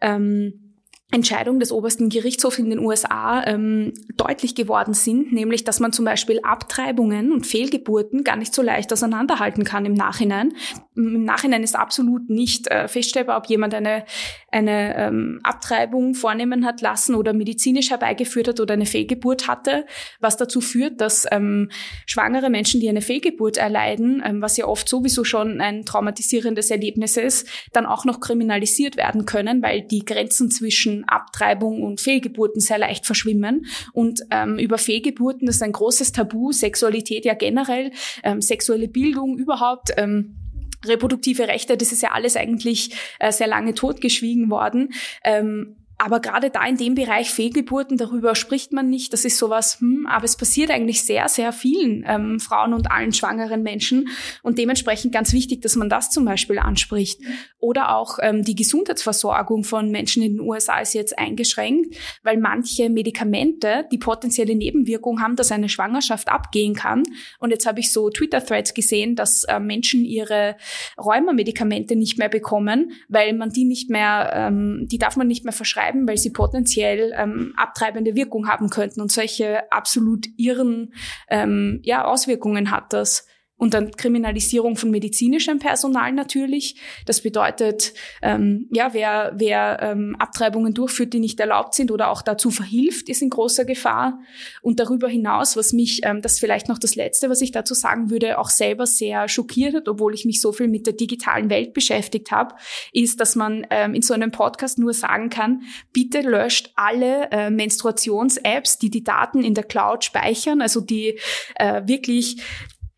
ähm, 0.00 0.72
Entscheidung 1.12 1.60
des 1.60 1.72
obersten 1.72 2.08
Gerichtshofs 2.08 2.58
in 2.58 2.70
den 2.70 2.78
USA 2.78 3.44
ähm, 3.44 3.92
deutlich 4.16 4.54
geworden 4.54 4.94
sind, 4.94 5.30
nämlich 5.30 5.62
dass 5.62 5.78
man 5.78 5.92
zum 5.92 6.06
Beispiel 6.06 6.40
Abtreibungen 6.42 7.32
und 7.32 7.46
Fehlgeburten 7.46 8.24
gar 8.24 8.36
nicht 8.36 8.54
so 8.54 8.62
leicht 8.62 8.90
auseinanderhalten 8.94 9.62
kann 9.62 9.84
im 9.84 9.92
Nachhinein. 9.92 10.54
Im 10.94 11.24
Nachhinein 11.24 11.62
ist 11.62 11.74
absolut 11.74 12.28
nicht 12.28 12.68
äh, 12.68 12.86
feststellbar, 12.86 13.38
ob 13.38 13.46
jemand 13.46 13.74
eine, 13.74 14.04
eine 14.50 14.96
ähm, 14.96 15.40
Abtreibung 15.42 16.14
vornehmen 16.14 16.66
hat 16.66 16.80
lassen 16.82 17.14
oder 17.14 17.32
medizinisch 17.32 17.90
herbeigeführt 17.90 18.48
hat 18.48 18.60
oder 18.60 18.74
eine 18.74 18.84
Fehlgeburt 18.84 19.48
hatte, 19.48 19.86
was 20.20 20.36
dazu 20.36 20.60
führt, 20.60 21.00
dass 21.00 21.26
ähm, 21.30 21.70
schwangere 22.06 22.50
Menschen, 22.50 22.80
die 22.80 22.88
eine 22.88 23.00
Fehlgeburt 23.00 23.56
erleiden, 23.56 24.22
ähm, 24.24 24.42
was 24.42 24.56
ja 24.56 24.66
oft 24.66 24.88
sowieso 24.88 25.24
schon 25.24 25.60
ein 25.60 25.86
traumatisierendes 25.86 26.70
Erlebnis 26.70 27.16
ist, 27.16 27.48
dann 27.72 27.86
auch 27.86 28.04
noch 28.04 28.20
kriminalisiert 28.20 28.96
werden 28.96 29.24
können, 29.24 29.62
weil 29.62 29.82
die 29.82 30.04
Grenzen 30.04 30.50
zwischen 30.50 31.08
Abtreibung 31.08 31.82
und 31.82 32.00
Fehlgeburten 32.00 32.60
sehr 32.60 32.78
leicht 32.78 33.06
verschwimmen. 33.06 33.66
Und 33.92 34.20
ähm, 34.30 34.58
über 34.58 34.78
Fehlgeburten, 34.78 35.46
das 35.46 35.56
ist 35.56 35.62
ein 35.62 35.72
großes 35.72 36.12
Tabu, 36.12 36.52
Sexualität 36.52 37.24
ja 37.24 37.34
generell, 37.34 37.92
ähm, 38.22 38.42
sexuelle 38.42 38.88
Bildung 38.88 39.38
überhaupt. 39.38 39.90
Ähm, 39.96 40.36
reproduktive 40.86 41.48
Rechte, 41.48 41.76
das 41.76 41.92
ist 41.92 42.02
ja 42.02 42.12
alles 42.12 42.36
eigentlich 42.36 42.94
äh, 43.18 43.32
sehr 43.32 43.46
lange 43.46 43.74
totgeschwiegen 43.74 44.50
worden. 44.50 44.92
Ähm, 45.24 45.76
aber 46.04 46.18
gerade 46.18 46.50
da 46.50 46.66
in 46.66 46.76
dem 46.76 46.96
Bereich 46.96 47.30
Fehlgeburten, 47.30 47.96
darüber 47.96 48.34
spricht 48.34 48.72
man 48.72 48.90
nicht. 48.90 49.12
Das 49.12 49.24
ist 49.24 49.38
sowas, 49.38 49.78
hm, 49.78 50.08
aber 50.08 50.24
es 50.24 50.36
passiert 50.36 50.72
eigentlich 50.72 51.04
sehr, 51.04 51.28
sehr 51.28 51.52
vielen 51.52 52.04
ähm, 52.08 52.40
Frauen 52.40 52.74
und 52.74 52.90
allen 52.90 53.12
schwangeren 53.12 53.62
Menschen. 53.62 54.08
Und 54.42 54.58
dementsprechend 54.58 55.12
ganz 55.12 55.32
wichtig, 55.32 55.62
dass 55.62 55.76
man 55.76 55.88
das 55.88 56.10
zum 56.10 56.24
Beispiel 56.24 56.58
anspricht. 56.58 57.20
Oder 57.60 57.94
auch 57.94 58.18
ähm, 58.20 58.42
die 58.42 58.56
Gesundheitsversorgung 58.56 59.62
von 59.62 59.92
Menschen 59.92 60.24
in 60.24 60.38
den 60.38 60.40
USA 60.40 60.80
ist 60.80 60.92
jetzt 60.92 61.16
eingeschränkt, 61.16 61.94
weil 62.24 62.36
manche 62.36 62.90
Medikamente 62.90 63.86
die 63.92 63.98
potenzielle 63.98 64.56
Nebenwirkung 64.56 65.22
haben, 65.22 65.36
dass 65.36 65.52
eine 65.52 65.68
Schwangerschaft 65.68 66.28
abgehen 66.30 66.74
kann. 66.74 67.04
Und 67.38 67.50
jetzt 67.50 67.64
habe 67.64 67.78
ich 67.78 67.92
so 67.92 68.10
Twitter-Threads 68.10 68.74
gesehen, 68.74 69.14
dass 69.14 69.44
äh, 69.44 69.60
Menschen 69.60 70.04
ihre 70.04 70.56
Rheumamedikamente 70.98 71.94
nicht 71.94 72.18
mehr 72.18 72.28
bekommen, 72.28 72.90
weil 73.08 73.34
man 73.34 73.50
die 73.50 73.64
nicht 73.64 73.88
mehr, 73.88 74.32
ähm, 74.34 74.88
die 74.90 74.98
darf 74.98 75.16
man 75.16 75.28
nicht 75.28 75.44
mehr 75.44 75.52
verschreiben 75.52 75.91
bleiben, 75.92 76.08
weil 76.08 76.16
sie 76.16 76.30
potenziell 76.30 77.12
ähm, 77.16 77.52
abtreibende 77.56 78.14
Wirkung 78.14 78.48
haben 78.48 78.70
könnten. 78.70 79.00
Und 79.00 79.12
solche 79.12 79.70
absolut 79.72 80.26
irren 80.36 80.92
ähm, 81.28 81.80
ja, 81.82 82.04
Auswirkungen 82.04 82.70
hat 82.70 82.92
das 82.92 83.26
und 83.56 83.74
dann 83.74 83.92
Kriminalisierung 83.92 84.76
von 84.76 84.90
medizinischem 84.90 85.60
Personal 85.60 86.12
natürlich. 86.12 86.74
Das 87.06 87.20
bedeutet, 87.20 87.94
ähm, 88.20 88.68
ja, 88.72 88.92
wer, 88.92 89.32
wer 89.36 89.78
ähm, 89.80 90.16
Abtreibungen 90.18 90.74
durchführt, 90.74 91.12
die 91.12 91.20
nicht 91.20 91.38
erlaubt 91.38 91.76
sind 91.76 91.92
oder 91.92 92.10
auch 92.10 92.22
dazu 92.22 92.50
verhilft, 92.50 93.08
ist 93.08 93.22
in 93.22 93.30
großer 93.30 93.64
Gefahr. 93.64 94.18
Und 94.62 94.80
darüber 94.80 95.06
hinaus, 95.06 95.56
was 95.56 95.72
mich, 95.72 96.00
ähm, 96.02 96.22
das 96.22 96.40
vielleicht 96.40 96.68
noch 96.68 96.78
das 96.78 96.96
Letzte, 96.96 97.30
was 97.30 97.40
ich 97.40 97.52
dazu 97.52 97.74
sagen 97.74 98.10
würde, 98.10 98.38
auch 98.38 98.50
selber 98.50 98.84
sehr 98.84 99.28
schockiert 99.28 99.74
hat, 99.74 99.88
obwohl 99.88 100.12
ich 100.14 100.24
mich 100.24 100.40
so 100.40 100.50
viel 100.50 100.66
mit 100.66 100.86
der 100.86 100.94
digitalen 100.94 101.48
Welt 101.48 101.72
beschäftigt 101.72 102.32
habe, 102.32 102.56
ist, 102.92 103.20
dass 103.20 103.36
man 103.36 103.64
ähm, 103.70 103.94
in 103.94 104.02
so 104.02 104.12
einem 104.12 104.32
Podcast 104.32 104.80
nur 104.80 104.92
sagen 104.92 105.30
kann, 105.30 105.62
bitte 105.92 106.22
löscht 106.22 106.72
alle 106.74 107.30
äh, 107.30 107.48
Menstruations-Apps, 107.50 108.78
die 108.78 108.90
die 108.90 109.04
Daten 109.04 109.44
in 109.44 109.54
der 109.54 109.64
Cloud 109.64 110.04
speichern, 110.04 110.60
also 110.60 110.80
die 110.80 111.18
äh, 111.54 111.82
wirklich 111.86 112.42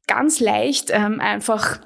ganz 0.06 0.40
leicht 0.40 0.90
ähm, 0.92 1.20
einfach 1.20 1.80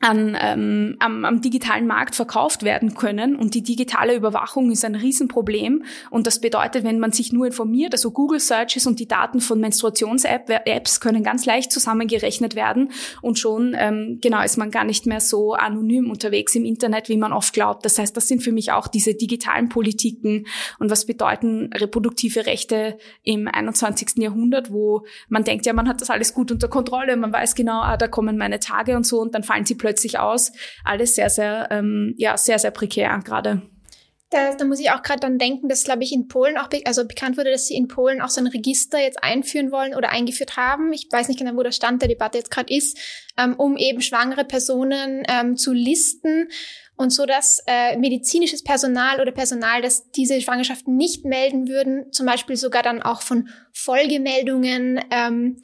an, 0.00 0.34
ähm, 0.40 0.96
am, 0.98 1.26
am 1.26 1.42
digitalen 1.42 1.86
Markt 1.86 2.14
verkauft 2.14 2.62
werden 2.62 2.94
können. 2.94 3.36
Und 3.36 3.54
die 3.54 3.62
digitale 3.62 4.14
Überwachung 4.14 4.70
ist 4.70 4.84
ein 4.84 4.94
Riesenproblem. 4.94 5.84
Und 6.08 6.26
das 6.26 6.40
bedeutet, 6.40 6.84
wenn 6.84 6.98
man 6.98 7.12
sich 7.12 7.32
nur 7.32 7.46
informiert, 7.46 7.92
also 7.92 8.10
Google 8.10 8.40
Searches 8.40 8.86
und 8.86 8.98
die 8.98 9.06
Daten 9.06 9.42
von 9.42 9.60
Menstruations-Apps 9.60 11.00
können 11.00 11.22
ganz 11.22 11.44
leicht 11.44 11.70
zusammengerechnet 11.70 12.54
werden. 12.54 12.92
Und 13.20 13.38
schon 13.38 13.76
ähm, 13.78 14.18
genau 14.22 14.42
ist 14.42 14.56
man 14.56 14.70
gar 14.70 14.84
nicht 14.84 15.04
mehr 15.04 15.20
so 15.20 15.52
anonym 15.52 16.10
unterwegs 16.10 16.54
im 16.54 16.64
Internet, 16.64 17.10
wie 17.10 17.18
man 17.18 17.34
oft 17.34 17.52
glaubt. 17.52 17.84
Das 17.84 17.98
heißt, 17.98 18.16
das 18.16 18.26
sind 18.26 18.42
für 18.42 18.52
mich 18.52 18.72
auch 18.72 18.88
diese 18.88 19.14
digitalen 19.14 19.68
Politiken. 19.68 20.46
Und 20.78 20.90
was 20.90 21.04
bedeuten 21.04 21.70
reproduktive 21.74 22.46
Rechte 22.46 22.96
im 23.22 23.48
21. 23.48 24.12
Jahrhundert, 24.16 24.72
wo 24.72 25.04
man 25.28 25.44
denkt, 25.44 25.66
ja, 25.66 25.74
man 25.74 25.88
hat 25.88 26.00
das 26.00 26.08
alles 26.08 26.32
gut 26.32 26.50
unter 26.50 26.68
Kontrolle, 26.68 27.18
man 27.18 27.34
weiß 27.34 27.54
genau, 27.54 27.82
ah, 27.82 27.98
da 27.98 28.08
kommen 28.08 28.38
meine 28.38 28.60
Tage 28.60 28.96
und 28.96 29.04
so, 29.04 29.20
und 29.20 29.34
dann 29.34 29.42
fallen 29.42 29.66
sie 29.66 29.74
plötzlich 29.74 29.89
plötzlich 29.90 30.20
aus. 30.20 30.52
Alles 30.84 31.16
sehr, 31.16 31.30
sehr, 31.30 31.68
ähm, 31.72 32.14
ja, 32.16 32.36
sehr, 32.36 32.60
sehr 32.60 32.70
prekär 32.70 33.18
gerade. 33.24 33.62
Da, 34.30 34.54
da 34.54 34.64
muss 34.64 34.78
ich 34.78 34.92
auch 34.92 35.02
gerade 35.02 35.18
dann 35.18 35.38
denken, 35.38 35.68
dass, 35.68 35.82
glaube 35.82 36.04
ich, 36.04 36.12
in 36.12 36.28
Polen 36.28 36.56
auch, 36.56 36.68
also 36.84 37.04
bekannt 37.04 37.36
wurde, 37.36 37.50
dass 37.50 37.66
sie 37.66 37.74
in 37.74 37.88
Polen 37.88 38.22
auch 38.22 38.28
so 38.28 38.40
ein 38.40 38.46
Register 38.46 39.00
jetzt 39.00 39.24
einführen 39.24 39.72
wollen 39.72 39.96
oder 39.96 40.10
eingeführt 40.10 40.56
haben. 40.56 40.92
Ich 40.92 41.08
weiß 41.10 41.26
nicht 41.26 41.40
genau, 41.40 41.56
wo 41.56 41.64
der 41.64 41.72
Stand 41.72 42.00
der 42.00 42.08
Debatte 42.08 42.38
jetzt 42.38 42.52
gerade 42.52 42.72
ist, 42.72 42.96
ähm, 43.36 43.56
um 43.56 43.76
eben 43.76 44.00
schwangere 44.00 44.44
Personen 44.44 45.24
ähm, 45.28 45.56
zu 45.56 45.72
listen 45.72 46.48
und 46.94 47.10
so, 47.10 47.26
dass 47.26 47.64
äh, 47.66 47.96
medizinisches 47.96 48.62
Personal 48.62 49.20
oder 49.20 49.32
Personal, 49.32 49.82
das 49.82 50.12
diese 50.12 50.40
Schwangerschaften 50.40 50.96
nicht 50.96 51.24
melden 51.24 51.66
würden, 51.66 52.12
zum 52.12 52.26
Beispiel 52.26 52.54
sogar 52.54 52.84
dann 52.84 53.02
auch 53.02 53.22
von 53.22 53.48
Folgemeldungen 53.72 55.00
ähm, 55.10 55.60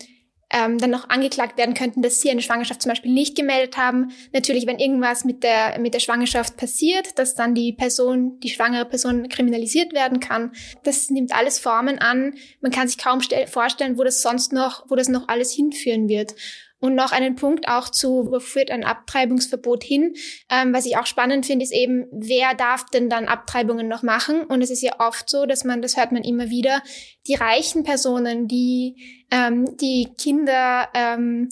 ähm, 0.51 0.79
dann 0.79 0.91
noch 0.91 1.09
angeklagt 1.09 1.59
werden 1.59 1.75
könnten, 1.75 2.03
dass 2.03 2.21
sie 2.21 2.31
eine 2.31 2.43
Schwangerschaft 2.43 2.83
zum 2.83 2.91
Beispiel 2.91 3.13
nicht 3.13 3.37
gemeldet 3.37 3.77
haben. 3.77 4.13
Natürlich, 4.33 4.67
wenn 4.67 4.79
irgendwas 4.79 5.25
mit 5.25 5.43
der, 5.43 5.79
mit 5.81 5.93
der 5.95 5.99
Schwangerschaft 5.99 6.57
passiert, 6.57 7.19
dass 7.19 7.35
dann 7.35 7.55
die 7.55 7.73
Person, 7.73 8.39
die 8.41 8.51
schwangere 8.51 8.85
Person 8.85 9.29
kriminalisiert 9.29 9.93
werden 9.93 10.21
kann. 10.21 10.53
Das 10.85 11.11
nimmt 11.11 11.35
alles 11.35 11.59
Formen 11.59 11.99
an. 11.99 12.35
Man 12.61 12.71
kann 12.71 12.87
sich 12.87 12.99
kaum 12.99 13.21
vorstellen, 13.47 13.99
wo 13.99 14.05
das 14.05 14.23
sonst 14.23 14.53
noch, 14.53 14.89
wo 14.89 14.95
das 14.95 15.09
noch 15.09 15.29
alles 15.29 15.53
hinführen 15.53 16.09
wird. 16.09 16.35
Und 16.79 16.95
noch 16.95 17.13
einen 17.13 17.37
Punkt 17.37 17.69
auch 17.69 17.89
zu, 17.89 18.29
wo 18.31 18.39
führt 18.39 18.71
ein 18.71 18.85
Abtreibungsverbot 18.85 19.83
hin? 19.83 20.15
Ähm, 20.51 20.75
was 20.75 20.85
ich 20.85 20.99
auch 20.99 21.07
spannend 21.07 21.47
finde, 21.47 21.65
ist 21.65 21.73
eben, 21.73 22.07
wer 22.13 22.55
darf 22.55 22.85
denn 22.91 23.09
dann 23.09 23.29
Abtreibungen 23.29 23.89
noch 23.89 24.03
machen? 24.03 24.43
Und 24.43 24.61
es 24.61 24.71
ist 24.71 24.83
ja 24.83 24.93
oft 24.99 25.31
so, 25.31 25.47
dass 25.47 25.65
man, 25.65 25.81
das 25.81 25.97
hört 25.97 26.13
man 26.13 26.23
immer 26.23 26.51
wieder, 26.51 26.83
die 27.27 27.35
reichen 27.35 27.83
Personen, 27.83 28.47
die, 28.47 29.25
ähm, 29.31 29.77
die 29.79 30.09
Kinder, 30.19 30.89
ähm, 30.95 31.49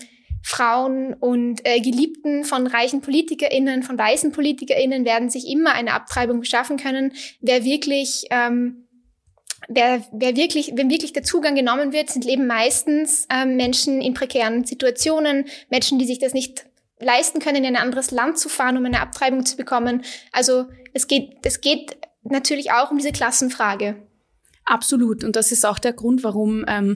Frauen 0.46 1.14
und 1.14 1.62
äh, 1.64 1.80
Geliebten 1.80 2.44
von 2.44 2.66
reichen 2.66 3.00
PolitikerInnen, 3.00 3.82
von 3.82 3.98
weißen 3.98 4.30
PolitikerInnen 4.30 5.06
werden 5.06 5.30
sich 5.30 5.48
immer 5.48 5.72
eine 5.72 5.94
Abtreibung 5.94 6.40
beschaffen 6.40 6.76
können. 6.76 7.14
Wer 7.40 7.64
wirklich 7.64 8.26
ähm, 8.30 8.86
wer, 9.68 10.02
wer 10.12 10.36
wirklich, 10.36 10.72
wenn 10.74 10.90
wirklich 10.90 11.12
der 11.12 11.22
Zugang 11.22 11.54
genommen 11.54 11.92
wird, 11.92 12.10
sind 12.10 12.26
eben 12.26 12.46
meistens 12.46 13.26
ähm, 13.30 13.56
Menschen 13.56 14.00
in 14.00 14.14
prekären 14.14 14.64
Situationen, 14.64 15.46
Menschen, 15.70 15.98
die 15.98 16.06
sich 16.06 16.18
das 16.18 16.34
nicht 16.34 16.66
leisten 17.00 17.40
können, 17.40 17.64
in 17.64 17.76
ein 17.76 17.82
anderes 17.82 18.10
Land 18.10 18.38
zu 18.38 18.48
fahren, 18.48 18.76
um 18.76 18.84
eine 18.84 19.00
Abtreibung 19.00 19.44
zu 19.44 19.56
bekommen. 19.56 20.02
Also 20.32 20.66
es 20.92 21.06
geht, 21.06 21.38
es 21.44 21.60
geht 21.60 21.96
natürlich 22.22 22.72
auch 22.72 22.90
um 22.90 22.98
diese 22.98 23.12
Klassenfrage. 23.12 23.96
Absolut. 24.64 25.24
Und 25.24 25.36
das 25.36 25.52
ist 25.52 25.66
auch 25.66 25.78
der 25.78 25.92
Grund, 25.92 26.24
warum 26.24 26.64
ähm, 26.66 26.94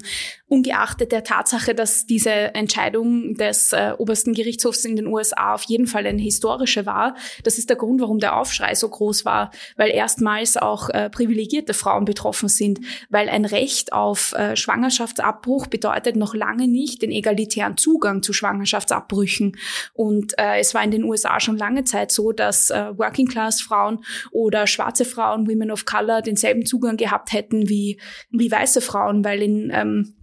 ungeachtet 0.48 1.12
der 1.12 1.24
Tatsache, 1.24 1.74
dass 1.74 2.06
diese 2.06 2.30
Entscheidung 2.30 3.34
des 3.34 3.72
äh, 3.72 3.92
obersten 3.98 4.32
Gerichtshofs 4.32 4.84
in 4.84 4.96
den 4.96 5.06
USA 5.06 5.54
auf 5.54 5.64
jeden 5.64 5.86
Fall 5.86 6.06
eine 6.06 6.22
historische 6.22 6.86
war, 6.86 7.14
das 7.44 7.58
ist 7.58 7.68
der 7.68 7.76
Grund, 7.76 8.00
warum 8.00 8.18
der 8.18 8.36
Aufschrei 8.36 8.74
so 8.74 8.88
groß 8.88 9.24
war, 9.24 9.50
weil 9.76 9.90
erstmals 9.90 10.56
auch 10.56 10.88
äh, 10.88 11.10
privilegierte 11.10 11.74
Frauen 11.74 12.06
betroffen 12.06 12.48
sind, 12.48 12.80
weil 13.10 13.28
ein 13.28 13.44
Recht 13.44 13.92
auf 13.92 14.32
äh, 14.32 14.56
Schwangerschaftsabbruch 14.56 15.66
bedeutet 15.66 16.16
noch 16.16 16.34
lange 16.34 16.66
nicht 16.66 17.02
den 17.02 17.10
egalitären 17.10 17.76
Zugang 17.76 18.22
zu 18.22 18.32
Schwangerschaftsabbrüchen. 18.32 19.56
Und 19.92 20.38
äh, 20.38 20.58
es 20.60 20.74
war 20.74 20.82
in 20.82 20.90
den 20.90 21.04
USA 21.04 21.40
schon 21.40 21.58
lange 21.58 21.84
Zeit 21.84 22.10
so, 22.10 22.32
dass 22.32 22.70
äh, 22.70 22.96
Working-Class-Frauen 22.96 24.04
oder 24.30 24.66
schwarze 24.66 25.04
Frauen, 25.04 25.46
Women 25.46 25.70
of 25.70 25.84
Color, 25.84 26.22
denselben 26.22 26.64
Zugang 26.64 26.96
gehabt 26.96 27.32
hätten 27.32 27.68
wie, 27.68 28.00
wie 28.30 28.50
weiße 28.50 28.80
Frauen, 28.80 29.24
weil 29.24 29.42
in 29.42 29.70
ähm, 29.72 30.14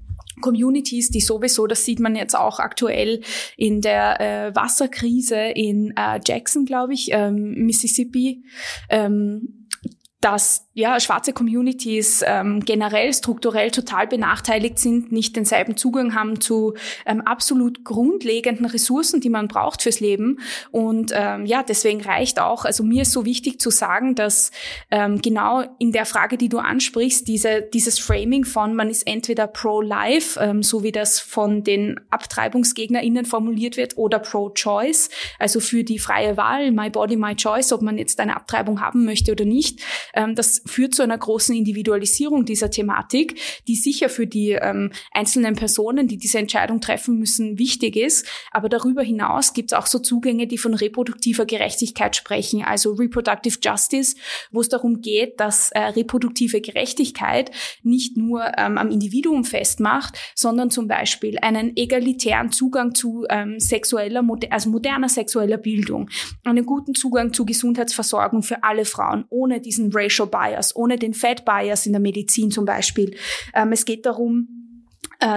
Communities, 0.42 1.10
die 1.10 1.22
sowieso, 1.22 1.68
das 1.68 1.86
sieht 1.86 2.00
man 2.00 2.16
jetzt 2.16 2.36
auch 2.36 2.60
aktuell 2.60 3.22
in 3.58 3.82
der 3.82 4.20
äh, 4.20 4.56
Wasserkrise 4.56 5.38
in 5.38 5.94
äh, 5.96 6.20
Jackson, 6.26 6.66
glaube 6.66 6.94
ich, 6.94 7.10
ähm, 7.12 7.54
Mississippi, 7.66 8.44
ähm, 8.90 9.68
dass 10.22 10.65
ja, 10.78 11.00
schwarze 11.00 11.32
Communities 11.32 12.22
ähm, 12.28 12.60
generell 12.60 13.14
strukturell 13.14 13.72
total 13.72 14.08
benachteiligt 14.08 14.78
sind, 14.78 15.10
nicht 15.10 15.38
denselben 15.38 15.78
Zugang 15.78 16.14
haben 16.16 16.42
zu 16.42 16.74
ähm, 17.06 17.22
absolut 17.22 17.86
grundlegenden 17.86 18.66
Ressourcen, 18.66 19.22
die 19.22 19.30
man 19.30 19.48
braucht 19.48 19.84
fürs 19.84 20.02
Leben. 20.02 20.40
Und 20.72 21.14
ähm, 21.16 21.46
ja, 21.46 21.64
deswegen 21.64 22.02
reicht 22.02 22.42
auch, 22.42 22.66
also 22.66 22.84
mir 22.84 23.04
ist 23.04 23.14
so 23.14 23.24
wichtig 23.24 23.62
zu 23.62 23.70
sagen, 23.70 24.16
dass 24.16 24.52
ähm, 24.92 25.22
genau 25.22 25.64
in 25.80 25.94
der 25.94 26.06
Frage, 26.06 26.38
die 26.38 26.50
du 26.50 26.58
ansprichst, 26.58 27.26
diese, 27.26 27.62
dieses 27.62 27.98
Framing 27.98 28.44
von 28.44 28.76
man 28.76 28.90
ist 28.90 29.08
entweder 29.08 29.48
pro-life, 29.48 30.38
ähm, 30.42 30.62
so 30.62 30.84
wie 30.84 30.92
das 30.92 31.22
von 31.22 31.64
den 31.64 32.02
AbtreibungsgegnerInnen 32.10 33.24
formuliert 33.24 33.78
wird, 33.78 33.98
oder 33.98 34.20
pro-choice, 34.20 35.10
also 35.40 35.62
für 35.62 35.86
die 35.86 36.00
freie 36.00 36.36
Wahl, 36.36 36.74
my 36.74 36.90
body, 36.90 37.16
my 37.16 37.34
choice, 37.34 37.72
ob 37.72 37.82
man 37.82 37.98
jetzt 37.98 38.20
eine 38.20 38.36
Abtreibung 38.36 38.82
haben 38.82 39.06
möchte 39.06 39.32
oder 39.32 39.46
nicht. 39.46 39.80
Ähm, 40.14 40.36
das 40.36 40.65
führt 40.66 40.96
zu 40.96 41.04
einer 41.04 41.18
großen 41.18 41.56
Individualisierung 41.56 42.46
dieser 42.46 42.70
Thematik, 42.72 43.40
die 43.68 43.76
sicher 43.76 44.10
für 44.10 44.28
die 44.28 44.52
ähm, 44.52 44.92
einzelnen 45.12 45.56
Personen, 45.56 46.08
die 46.08 46.18
diese 46.18 46.40
Entscheidung 46.40 46.82
treffen 46.82 47.20
müssen, 47.20 47.60
wichtig 47.60 47.96
ist. 47.96 48.26
Aber 48.52 48.70
darüber 48.70 49.04
hinaus 49.04 49.54
gibt 49.54 49.72
es 49.72 49.78
auch 49.78 49.86
so 49.86 50.00
Zugänge, 50.00 50.48
die 50.48 50.58
von 50.58 50.74
reproduktiver 50.74 51.46
Gerechtigkeit 51.46 52.16
sprechen, 52.16 52.64
also 52.64 52.94
Reproductive 52.94 53.60
Justice, 53.62 54.16
wo 54.52 54.62
es 54.62 54.70
darum 54.70 55.02
geht, 55.02 55.40
dass 55.40 55.72
äh, 55.72 55.80
reproduktive 55.80 56.62
Gerechtigkeit 56.62 57.52
nicht 57.84 58.18
nur 58.18 58.46
ähm, 58.58 58.78
am 58.78 58.90
Individuum 58.90 59.46
festmacht, 59.46 60.18
sondern 60.34 60.72
zum 60.72 60.88
Beispiel 60.88 61.38
einen 61.42 61.76
egalitären 61.78 62.52
Zugang 62.52 62.96
zu 62.96 63.26
ähm, 63.30 63.60
sexueller, 63.60 64.24
also 64.50 64.70
moderner 64.70 65.10
sexueller 65.10 65.58
Bildung, 65.58 66.10
einen 66.44 66.66
guten 66.66 66.96
Zugang 66.96 67.34
zu 67.34 67.46
Gesundheitsversorgung 67.46 68.44
für 68.44 68.64
alle 68.64 68.86
Frauen, 68.86 69.26
ohne 69.30 69.62
diesen 69.62 69.92
Racial 69.94 70.28
Bias 70.28 70.55
Bias, 70.56 70.76
ohne 70.76 70.98
den 70.98 71.14
Fat 71.14 71.46
Bias 71.46 71.86
in 71.86 71.94
der 71.94 72.02
Medizin 72.02 72.52
zum 72.52 72.66
Beispiel. 72.66 73.16
Ähm, 73.54 73.72
es 73.72 73.86
geht 73.86 74.06
darum, 74.06 74.65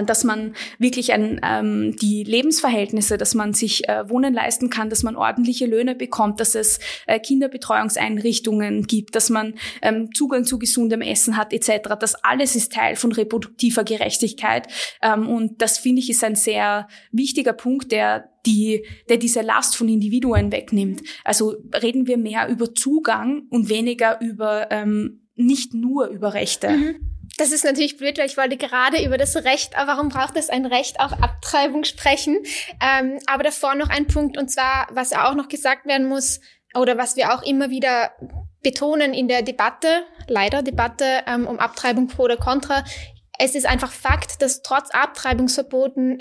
dass 0.04 0.24
man 0.24 0.54
wirklich 0.78 1.12
ein, 1.12 1.40
ähm, 1.42 1.96
die 1.96 2.24
Lebensverhältnisse, 2.24 3.18
dass 3.18 3.34
man 3.34 3.54
sich 3.54 3.88
äh, 3.88 4.08
Wohnen 4.08 4.34
leisten 4.34 4.70
kann, 4.70 4.90
dass 4.90 5.02
man 5.02 5.16
ordentliche 5.16 5.66
Löhne 5.66 5.94
bekommt, 5.94 6.40
dass 6.40 6.54
es 6.54 6.80
äh, 7.06 7.18
Kinderbetreuungseinrichtungen 7.18 8.86
gibt, 8.86 9.14
dass 9.14 9.30
man 9.30 9.54
ähm, 9.82 10.12
Zugang 10.14 10.44
zu 10.44 10.58
gesundem 10.58 11.00
Essen 11.00 11.36
hat 11.36 11.52
etc. 11.52 11.96
Das 11.98 12.14
alles 12.24 12.56
ist 12.56 12.72
Teil 12.72 12.96
von 12.96 13.12
reproduktiver 13.12 13.84
Gerechtigkeit 13.84 14.68
ähm, 15.02 15.28
und 15.28 15.62
das 15.62 15.78
finde 15.78 16.00
ich 16.00 16.10
ist 16.10 16.24
ein 16.24 16.34
sehr 16.34 16.88
wichtiger 17.12 17.52
Punkt, 17.52 17.92
der 17.92 18.30
die, 18.46 18.84
der 19.08 19.18
diese 19.18 19.42
Last 19.42 19.76
von 19.76 19.88
Individuen 19.88 20.52
wegnimmt. 20.52 21.02
Also 21.24 21.56
reden 21.82 22.06
wir 22.06 22.16
mehr 22.16 22.48
über 22.48 22.74
Zugang 22.74 23.42
und 23.50 23.68
weniger 23.68 24.20
über 24.20 24.70
ähm, 24.70 25.20
nicht 25.36 25.74
nur 25.74 26.08
über 26.08 26.34
Rechte. 26.34 26.70
Mhm. 26.70 27.17
Das 27.38 27.52
ist 27.52 27.64
natürlich 27.64 27.96
blöd, 27.96 28.18
weil 28.18 28.26
ich 28.26 28.36
wollte 28.36 28.56
gerade 28.56 29.02
über 29.02 29.16
das 29.16 29.34
Recht, 29.36 29.72
warum 29.74 30.08
braucht 30.08 30.36
es 30.36 30.50
ein 30.50 30.66
Recht 30.66 31.00
auf 31.00 31.12
Abtreibung 31.12 31.84
sprechen? 31.84 32.36
Ähm, 32.82 33.20
aber 33.26 33.44
davor 33.44 33.76
noch 33.76 33.88
ein 33.88 34.08
Punkt, 34.08 34.36
und 34.36 34.50
zwar, 34.50 34.88
was 34.90 35.12
auch 35.12 35.34
noch 35.34 35.48
gesagt 35.48 35.86
werden 35.86 36.08
muss, 36.08 36.40
oder 36.74 36.98
was 36.98 37.16
wir 37.16 37.32
auch 37.32 37.42
immer 37.42 37.70
wieder 37.70 38.12
betonen 38.62 39.14
in 39.14 39.28
der 39.28 39.42
Debatte, 39.42 40.04
leider 40.26 40.62
Debatte 40.62 41.22
ähm, 41.26 41.46
um 41.46 41.58
Abtreibung 41.58 42.08
pro 42.08 42.24
oder 42.24 42.36
contra. 42.36 42.84
Es 43.38 43.54
ist 43.54 43.66
einfach 43.66 43.92
Fakt, 43.92 44.42
dass 44.42 44.62
trotz 44.62 44.90
Abtreibungsverboten 44.90 46.20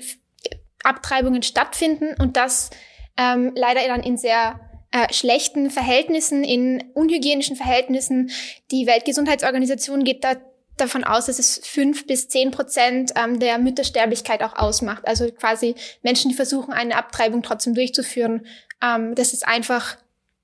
Abtreibungen 0.83 1.41
stattfinden 1.41 2.15
und 2.21 2.37
das 2.37 2.69
ähm, 3.17 3.53
leider 3.55 3.81
dann 3.87 4.03
in 4.03 4.17
sehr 4.17 4.59
äh, 4.91 5.11
schlechten 5.11 5.71
Verhältnissen, 5.71 6.43
in 6.43 6.91
unhygienischen 6.93 7.55
Verhältnissen. 7.55 8.29
Die 8.71 8.85
Weltgesundheitsorganisation 8.85 10.03
geht 10.03 10.23
da 10.23 10.35
davon 10.77 11.03
aus, 11.03 11.25
dass 11.25 11.39
es 11.39 11.59
fünf 11.63 12.07
bis 12.07 12.27
zehn 12.27 12.51
Prozent 12.51 13.11
ähm, 13.15 13.39
der 13.39 13.57
Müttersterblichkeit 13.57 14.43
auch 14.43 14.55
ausmacht. 14.55 15.07
Also 15.07 15.29
quasi 15.31 15.75
Menschen, 16.03 16.29
die 16.29 16.35
versuchen, 16.35 16.73
eine 16.73 16.95
Abtreibung 16.95 17.43
trotzdem 17.43 17.73
durchzuführen. 17.73 18.45
Ähm, 18.81 19.15
das 19.15 19.33
ist 19.33 19.47
einfach, 19.47 19.97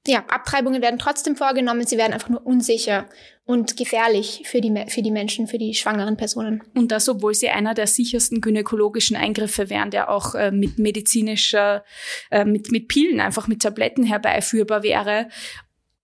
ja, 0.07 0.23
Abtreibungen 0.27 0.81
werden 0.81 0.99
trotzdem 0.99 1.35
vorgenommen, 1.35 1.85
sie 1.85 1.97
werden 1.97 2.13
einfach 2.13 2.29
nur 2.29 2.45
unsicher 2.45 3.05
und 3.45 3.75
gefährlich 3.75 4.43
für 4.45 4.61
die, 4.61 4.73
für 4.87 5.01
die 5.01 5.11
Menschen, 5.11 5.47
für 5.47 5.57
die 5.57 5.73
schwangeren 5.73 6.15
Personen. 6.15 6.63
Und 6.75 6.91
das, 6.91 7.09
obwohl 7.09 7.33
sie 7.33 7.49
einer 7.49 7.73
der 7.73 7.87
sichersten 7.87 8.39
gynäkologischen 8.39 9.17
Eingriffe 9.17 9.69
wären, 9.69 9.91
der 9.91 10.09
auch 10.09 10.33
äh, 10.33 10.51
mit 10.51 10.79
medizinischer, 10.79 11.83
äh, 12.31 12.45
mit, 12.45 12.71
mit 12.71 12.87
Pillen, 12.87 13.19
einfach 13.19 13.47
mit 13.47 13.61
Tabletten 13.61 14.05
herbeiführbar 14.05 14.83
wäre 14.83 15.27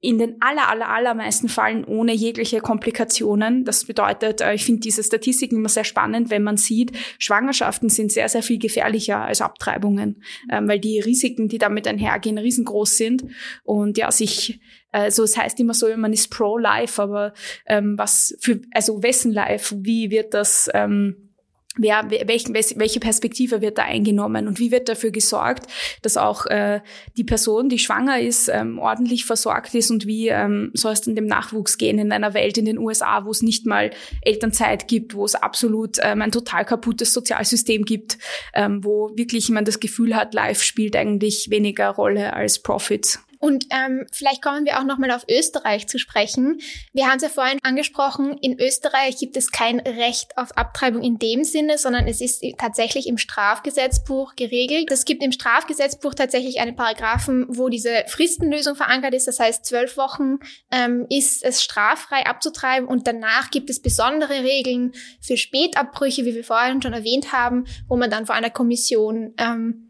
in 0.01 0.17
den 0.17 0.38
aller, 0.39 0.69
aller, 0.69 0.89
allermeisten 0.89 1.49
Fällen 1.49 1.83
ohne 1.83 2.13
jegliche 2.13 2.62
Komplikationen. 2.62 3.65
Das 3.65 3.83
bedeutet, 3.83 4.39
äh, 4.39 4.53
ich 4.53 4.63
finde 4.63 4.81
diese 4.81 5.03
Statistiken 5.03 5.57
immer 5.57 5.69
sehr 5.69 5.83
spannend, 5.83 6.29
wenn 6.29 6.43
man 6.43 6.55
sieht, 6.55 6.93
Schwangerschaften 7.17 7.89
sind 7.89 8.12
sehr, 8.12 8.29
sehr 8.29 8.41
viel 8.41 8.59
gefährlicher 8.59 9.19
als 9.19 9.41
Abtreibungen, 9.41 10.23
ähm, 10.49 10.69
weil 10.69 10.79
die 10.79 10.99
Risiken, 11.01 11.49
die 11.49 11.57
damit 11.57 11.85
einhergehen, 11.85 12.38
riesengroß 12.38 12.95
sind. 12.95 13.25
Und 13.63 13.97
ja, 13.97 14.09
sich, 14.12 14.62
also 14.91 15.23
es 15.23 15.35
heißt 15.35 15.59
immer 15.59 15.73
so, 15.73 15.88
man 15.97 16.13
ist 16.13 16.29
pro-life, 16.29 17.01
aber 17.01 17.33
ähm, 17.65 17.97
was 17.97 18.38
für, 18.39 18.62
also 18.71 19.03
wessen 19.03 19.33
life, 19.33 19.75
wie 19.79 20.12
wird 20.12 20.33
das, 20.33 20.69
ähm, 20.73 21.28
wer, 21.77 22.10
welchen, 22.10 22.53
welche 22.53 22.99
Perspektive 22.99 23.62
wird 23.62 23.77
da 23.77 23.84
eingenommen 23.84 24.47
und 24.47 24.60
wie 24.60 24.71
wird 24.71 24.89
dafür 24.89 25.12
gesorgt, 25.12 25.67
dass 26.01 26.17
auch 26.17 26.45
äh, 26.47 26.82
die 27.17 27.23
Person, 27.23 27.69
die 27.69 27.79
schwanger 27.79 28.19
ist, 28.19 28.49
ähm, 28.49 28.79
ordentlich 28.79 29.25
versorgt 29.25 29.73
ist 29.75 29.91
und 29.91 30.05
wie 30.05 30.29
ähm, 30.29 30.71
soll 30.73 30.93
es 30.93 31.01
dann 31.01 31.15
dem 31.15 31.27
Nachwuchs 31.27 31.77
gehen 31.77 31.99
in 31.99 32.12
einer 32.12 32.34
Welt 32.34 32.58
in 32.58 32.65
den 32.65 32.79
USA, 32.79 33.25
wo 33.25 33.32
es 33.32 33.41
nicht 33.41 33.65
mal 33.65 33.91
Elternzeit 34.21 34.88
gibt, 34.88 35.13
wo 35.13 35.25
es 35.25 35.36
absolut 35.36 35.97
ähm, 36.01 36.21
ein 36.21 36.32
total 36.32 36.65
kaputtes 36.65 37.13
Sozialsystem 37.13 37.86
gibt, 37.86 38.17
ähm, 38.53 38.84
wo 38.84 39.12
wirklich 39.15 39.49
man 39.49 39.65
das 39.65 39.79
Gefühl 39.79 40.15
hat, 40.15 40.34
Life 40.34 40.63
spielt 40.63 40.95
eigentlich 40.95 41.49
weniger 41.49 41.89
Rolle 41.89 42.34
als 42.34 42.60
Profits. 42.60 43.19
Und 43.39 43.65
ähm, 43.71 44.06
vielleicht 44.12 44.41
kommen 44.41 44.65
wir 44.65 44.80
auch 44.80 44.84
nochmal 44.84 45.12
auf 45.12 45.25
Österreich 45.30 45.88
zu 45.88 45.97
sprechen. 45.97 46.60
Wir 46.93 47.08
haben 47.08 47.17
es 47.17 47.23
ja 47.23 47.30
vorhin 47.30 47.60
angesprochen, 47.63 48.38
in 48.38 48.60
Österreich 48.60 49.17
gibt 49.17 49.38
es 49.38 49.52
kein 49.52 49.80
Recht 49.80 50.38
auf 50.38 50.58
Abtreibung 50.58 51.02
in 51.02 51.19
dem 51.19 51.45
Sinne, 51.45 51.78
sondern 51.78 52.08
es 52.08 52.19
ist 52.19 52.43
tatsächlich 52.58 53.08
im 53.08 53.17
Strafgesetzbuch 53.17 54.36
geregelt. 54.36 54.91
Es 54.91 55.06
gibt 55.06 55.23
im 55.23 55.32
Strafgesetzbuch 55.32 56.13
tatsächlich 56.13 56.60
einen 56.60 56.75
Paragraphen, 56.75 57.45
wo 57.47 57.69
diese 57.69 58.04
Fristenlösung 58.08 58.75
verankert 58.75 59.13
ist. 59.13 59.28
Das 59.28 59.39
heißt, 59.39 59.65
zwölf 59.65 59.95
Wochen 59.95 60.39
ähm, 60.71 61.06
ist 61.10 61.43
es 61.43 61.63
straffrei 61.63 62.25
abzutreiben 62.25 62.89
und 62.89 63.08
danach 63.08 63.52
gibt 63.52 63.69
es 63.69 63.82
besondere 63.82 64.43
Regeln 64.43 64.91
für 65.21 65.38
Spätabbrüche, 65.38 66.25
wie 66.25 66.36
wir 66.36 66.43
vorhin 66.43 66.82
schon 66.82 66.93
erwähnt 66.93 67.32
haben, 67.32 67.65
wo 67.88 67.95
man 67.95 68.10
dann 68.10 68.25
vor 68.25 68.36
einer 68.36 68.49
Kommission 68.49 69.34
ähm, 69.38 69.88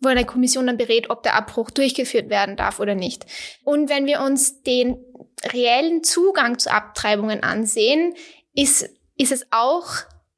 wo 0.00 0.08
eine 0.08 0.24
Kommission 0.24 0.66
dann 0.66 0.76
berät, 0.76 1.10
ob 1.10 1.22
der 1.22 1.34
Abbruch 1.34 1.70
durchgeführt 1.70 2.30
werden 2.30 2.56
darf 2.56 2.80
oder 2.80 2.94
nicht. 2.94 3.26
Und 3.64 3.88
wenn 3.88 4.06
wir 4.06 4.20
uns 4.20 4.62
den 4.62 4.96
reellen 5.52 6.02
Zugang 6.02 6.58
zu 6.58 6.72
Abtreibungen 6.72 7.42
ansehen, 7.42 8.14
ist, 8.54 8.88
ist 9.16 9.32
es 9.32 9.46
auch 9.50 9.88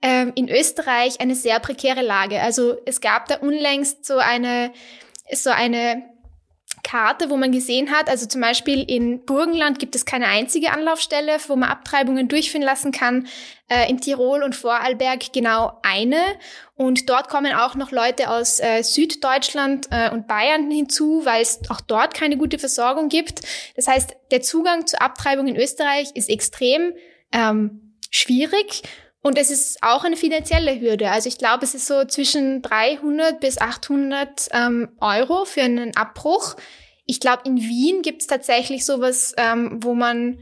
ähm, 0.03 0.33
in 0.35 0.49
Österreich 0.49 1.21
eine 1.21 1.35
sehr 1.35 1.61
prekäre 1.61 2.03
Lage. 2.03 2.41
Also 2.41 2.77
es 2.85 3.01
gab 3.01 3.29
da 3.29 3.37
unlängst 3.37 4.05
so 4.05 4.19
eine, 4.19 4.73
so 5.33 5.51
eine 5.51 6.03
Karte, 6.83 7.31
wo 7.31 7.37
man 7.37 7.53
gesehen 7.53 7.91
hat, 7.91 8.09
also 8.09 8.27
zum 8.27 8.41
Beispiel 8.41 8.83
in 8.83 9.25
Burgenland 9.25 9.79
gibt 9.79 9.95
es 9.95 10.05
keine 10.05 10.27
einzige 10.27 10.73
Anlaufstelle, 10.73 11.39
wo 11.47 11.57
man 11.57 11.69
Abtreibungen 11.69 12.29
durchführen 12.29 12.63
lassen 12.63 12.91
kann. 12.91 13.29
Äh, 13.69 13.89
in 13.89 14.01
Tirol 14.01 14.43
und 14.43 14.55
Vorarlberg 14.55 15.33
genau 15.33 15.79
eine. 15.83 16.21
Und 16.75 17.09
dort 17.09 17.29
kommen 17.29 17.55
auch 17.55 17.75
noch 17.75 17.91
Leute 17.91 18.29
aus 18.29 18.61
äh, 18.61 18.83
Süddeutschland 18.83 19.87
äh, 19.91 20.11
und 20.11 20.27
Bayern 20.27 20.71
hinzu, 20.71 21.25
weil 21.25 21.41
es 21.41 21.61
auch 21.71 21.81
dort 21.81 22.15
keine 22.15 22.37
gute 22.37 22.59
Versorgung 22.59 23.09
gibt. 23.09 23.41
Das 23.77 23.87
heißt, 23.87 24.15
der 24.31 24.43
Zugang 24.43 24.87
zur 24.87 25.01
Abtreibung 25.01 25.47
in 25.47 25.57
Österreich 25.57 26.11
ist 26.15 26.29
extrem 26.29 26.93
ähm, 27.33 27.97
schwierig. 28.11 28.83
Und 29.23 29.39
es 29.39 29.51
ist 29.51 29.83
auch 29.83 30.03
eine 30.05 30.17
finanzielle 30.17 30.81
Hürde. 30.81 31.11
Also 31.11 31.29
ich 31.29 31.39
glaube, 31.39 31.65
es 31.65 31.75
ist 31.75 31.87
so 31.87 32.05
zwischen 32.05 32.61
300 32.61 33.39
bis 33.39 33.59
800 33.59 34.49
ähm, 34.53 34.89
Euro 35.01 35.45
für 35.45 35.63
einen 35.63 35.97
Abbruch. 35.97 36.57
Ich 37.07 37.21
glaube, 37.21 37.43
in 37.47 37.57
Wien 37.57 38.03
gibt 38.03 38.23
es 38.23 38.27
tatsächlich 38.27 38.85
sowas, 38.85 39.33
ähm, 39.37 39.79
wo 39.81 39.95
man 39.95 40.41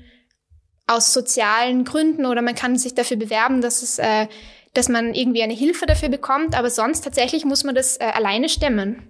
aus 0.87 1.13
sozialen 1.13 1.85
Gründen 1.85 2.25
oder 2.25 2.41
man 2.41 2.55
kann 2.55 2.77
sich 2.79 2.95
dafür 2.95 3.19
bewerben, 3.19 3.61
dass 3.61 3.83
es, 3.83 3.99
äh, 3.99 4.27
dass 4.73 4.89
man 4.89 5.15
irgendwie 5.15 5.43
eine 5.43 5.55
Hilfe 5.55 5.85
dafür 5.85 6.09
bekommt. 6.09 6.55
Aber 6.55 6.71
sonst 6.71 7.03
tatsächlich 7.03 7.45
muss 7.45 7.65
man 7.65 7.75
das 7.75 7.99
äh, 7.99 8.05
alleine 8.05 8.49
stemmen. 8.49 9.10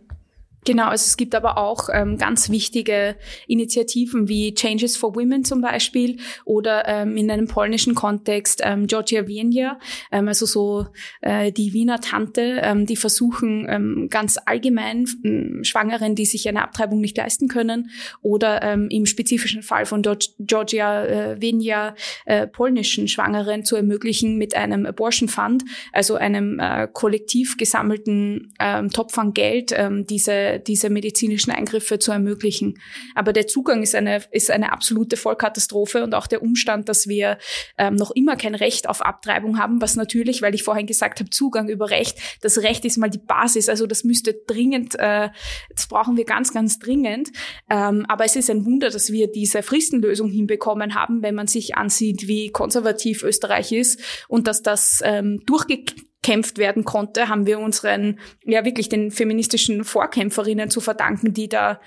Genau, 0.67 0.89
also 0.89 1.05
es 1.07 1.17
gibt 1.17 1.35
aber 1.35 1.57
auch 1.57 1.89
ähm, 1.91 2.19
ganz 2.19 2.51
wichtige 2.51 3.17
Initiativen 3.47 4.29
wie 4.29 4.55
Changes 4.55 4.97
for 4.97 5.17
Women 5.17 5.43
zum 5.43 5.63
Beispiel 5.63 6.19
oder 6.45 6.87
ähm, 6.87 7.17
in 7.17 7.31
einem 7.31 7.47
polnischen 7.47 7.95
Kontext 7.95 8.61
ähm, 8.63 8.87
Georgia 8.87 9.27
Wienia, 9.27 9.79
ähm, 10.13 10.29
also 10.29 10.45
so 10.45 10.87
äh, 11.23 11.51
die 11.51 11.73
Wiener 11.73 12.01
Tante, 12.01 12.61
ähm, 12.63 12.85
die 12.85 12.97
versuchen 12.97 13.67
ähm, 13.71 14.09
ganz 14.11 14.39
allgemein 14.45 15.07
ähm, 15.25 15.61
Schwangeren, 15.65 16.15
die 16.15 16.27
sich 16.27 16.47
eine 16.47 16.63
Abtreibung 16.63 17.01
nicht 17.01 17.17
leisten 17.17 17.49
können 17.49 17.91
oder 18.21 18.63
ähm, 18.63 18.89
im 18.91 19.07
spezifischen 19.07 19.63
Fall 19.63 19.87
von 19.87 20.03
Georgia 20.39 21.05
äh, 21.05 21.41
Wienia 21.41 21.95
äh, 22.27 22.47
polnischen 22.47 23.09
Schwangeren 23.09 23.65
zu 23.65 23.77
ermöglichen 23.77 24.37
mit 24.37 24.55
einem 24.55 24.85
Abortion 24.85 25.31
Fund, 25.31 25.65
also 25.93 26.17
einem 26.17 26.59
äh, 26.59 26.87
kollektiv 26.93 27.57
gesammelten 27.57 28.53
ähm, 28.61 28.91
Topf 28.91 29.17
an 29.17 29.33
Geld, 29.33 29.73
ähm, 29.75 30.07
diese 30.07 30.50
diese, 30.59 30.91
medizinischen 30.91 31.51
Eingriffe 31.51 31.99
zu 31.99 32.11
ermöglichen. 32.11 32.81
Aber 33.15 33.33
der 33.33 33.47
Zugang 33.47 33.83
ist 33.83 33.95
eine, 33.95 34.23
ist 34.33 34.51
eine 34.51 34.73
absolute 34.73 35.17
Vollkatastrophe 35.17 36.03
und 36.03 36.15
auch 36.15 36.27
der 36.27 36.43
Umstand, 36.43 36.89
dass 36.89 37.07
wir 37.07 37.39
ähm, 37.79 37.95
noch 37.95 38.11
immer 38.11 38.37
kein 38.37 38.55
Recht 38.55 38.89
auf 38.89 39.03
Abtreibung 39.03 39.59
haben, 39.59 39.81
was 39.81 39.97
natürlich, 39.97 40.43
weil 40.43 40.55
ich 40.55 40.63
vorhin 40.63 40.87
gesagt 40.87 41.21
habe, 41.21 41.31
Zugang 41.31 41.69
über 41.69 41.91
Recht, 41.91 42.19
das 42.41 42.59
Recht 42.59 42.85
ist 42.85 42.99
mal 42.99 43.11
die 43.11 43.19
Basis, 43.19 43.69
also 43.69 43.87
das 43.87 44.05
müsste 44.05 44.35
dringend, 44.47 44.97
äh, 44.99 45.29
das 45.75 45.87
brauchen 45.87 46.17
wir 46.17 46.25
ganz, 46.25 46.53
ganz 46.53 46.79
dringend. 46.79 47.31
Ähm, 47.69 48.05
aber 48.09 48.25
es 48.25 48.37
ist 48.37 48.51
ein 48.51 48.65
Wunder, 48.65 48.91
dass 48.91 49.13
wir 49.13 49.31
diese 49.31 49.63
Fristenlösung 49.63 50.31
hinbekommen 50.31 50.95
haben, 50.95 51.23
wenn 51.23 51.35
man 51.35 51.47
sich 51.47 51.77
ansieht, 51.77 52.27
wie 52.27 52.51
konservativ 52.51 53.23
Österreich 53.23 53.73
ist 53.73 54.01
und 54.29 54.47
dass 54.47 54.63
das 54.63 55.01
ähm, 55.05 55.41
durchge 55.47 55.85
kämpft 56.23 56.59
werden 56.59 56.85
konnte, 56.85 57.29
haben 57.29 57.47
wir 57.47 57.59
unseren, 57.59 58.19
ja 58.45 58.65
wirklich 58.65 58.89
den 58.89 59.11
feministischen 59.11 59.85
Vorkämpferinnen 59.85 60.71
zu 60.71 60.81
verdanken, 60.81 61.33
die 61.33 61.49
da 61.49 61.81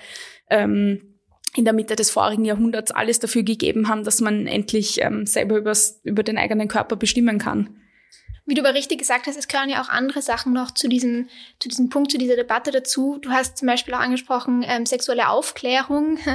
ähm, 0.50 1.14
in 1.56 1.64
der 1.64 1.74
Mitte 1.74 1.96
des 1.96 2.10
vorigen 2.10 2.44
Jahrhunderts 2.44 2.90
alles 2.90 3.20
dafür 3.20 3.44
gegeben 3.44 3.88
haben, 3.88 4.04
dass 4.04 4.20
man 4.20 4.46
endlich 4.46 5.00
ähm, 5.00 5.26
selber 5.26 5.56
übers, 5.56 6.00
über 6.02 6.22
den 6.22 6.36
eigenen 6.36 6.68
Körper 6.68 6.96
bestimmen 6.96 7.38
kann. 7.38 7.80
Wie 8.46 8.54
du 8.54 8.60
aber 8.60 8.74
richtig 8.74 8.98
gesagt 8.98 9.26
hast, 9.26 9.38
es 9.38 9.48
gehören 9.48 9.70
ja 9.70 9.80
auch 9.80 9.88
andere 9.88 10.20
Sachen 10.20 10.52
noch 10.52 10.72
zu 10.72 10.88
diesem, 10.88 11.28
zu 11.60 11.68
diesem 11.68 11.88
Punkt, 11.88 12.10
zu 12.10 12.18
dieser 12.18 12.36
Debatte 12.36 12.72
dazu. 12.72 13.18
Du 13.22 13.30
hast 13.30 13.56
zum 13.56 13.66
Beispiel 13.66 13.94
auch 13.94 14.00
angesprochen, 14.00 14.64
ähm, 14.66 14.86
sexuelle 14.86 15.28
Aufklärung. 15.28 16.18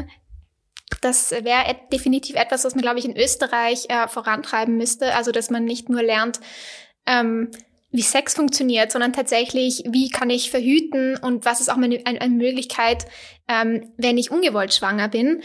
Das 1.01 1.29
wäre 1.31 1.75
definitiv 1.93 2.35
etwas, 2.35 2.65
was 2.65 2.73
man, 2.73 2.81
glaube 2.81 2.97
ich, 2.97 3.05
in 3.05 3.15
Österreich 3.15 3.85
äh, 3.89 4.07
vorantreiben 4.07 4.75
müsste. 4.75 5.13
Also, 5.13 5.31
dass 5.31 5.51
man 5.51 5.63
nicht 5.63 5.88
nur 5.88 6.01
lernt, 6.01 6.39
ähm, 7.05 7.51
wie 7.91 8.02
Sex 8.02 8.36
funktioniert, 8.36 8.91
sondern 8.91 9.13
tatsächlich, 9.13 9.84
wie 9.89 10.10
kann 10.10 10.30
ich 10.30 10.52
verhüten 10.52 11.17
und 11.17 11.45
was 11.45 11.60
ist 11.60 11.69
auch 11.69 11.78
eine, 11.78 12.02
eine 12.06 12.30
Möglichkeit, 12.30 13.06
ähm, 13.47 13.91
wenn 13.97 14.17
ich 14.17 14.32
ungewollt 14.32 14.73
schwanger 14.73 15.08
bin. 15.08 15.41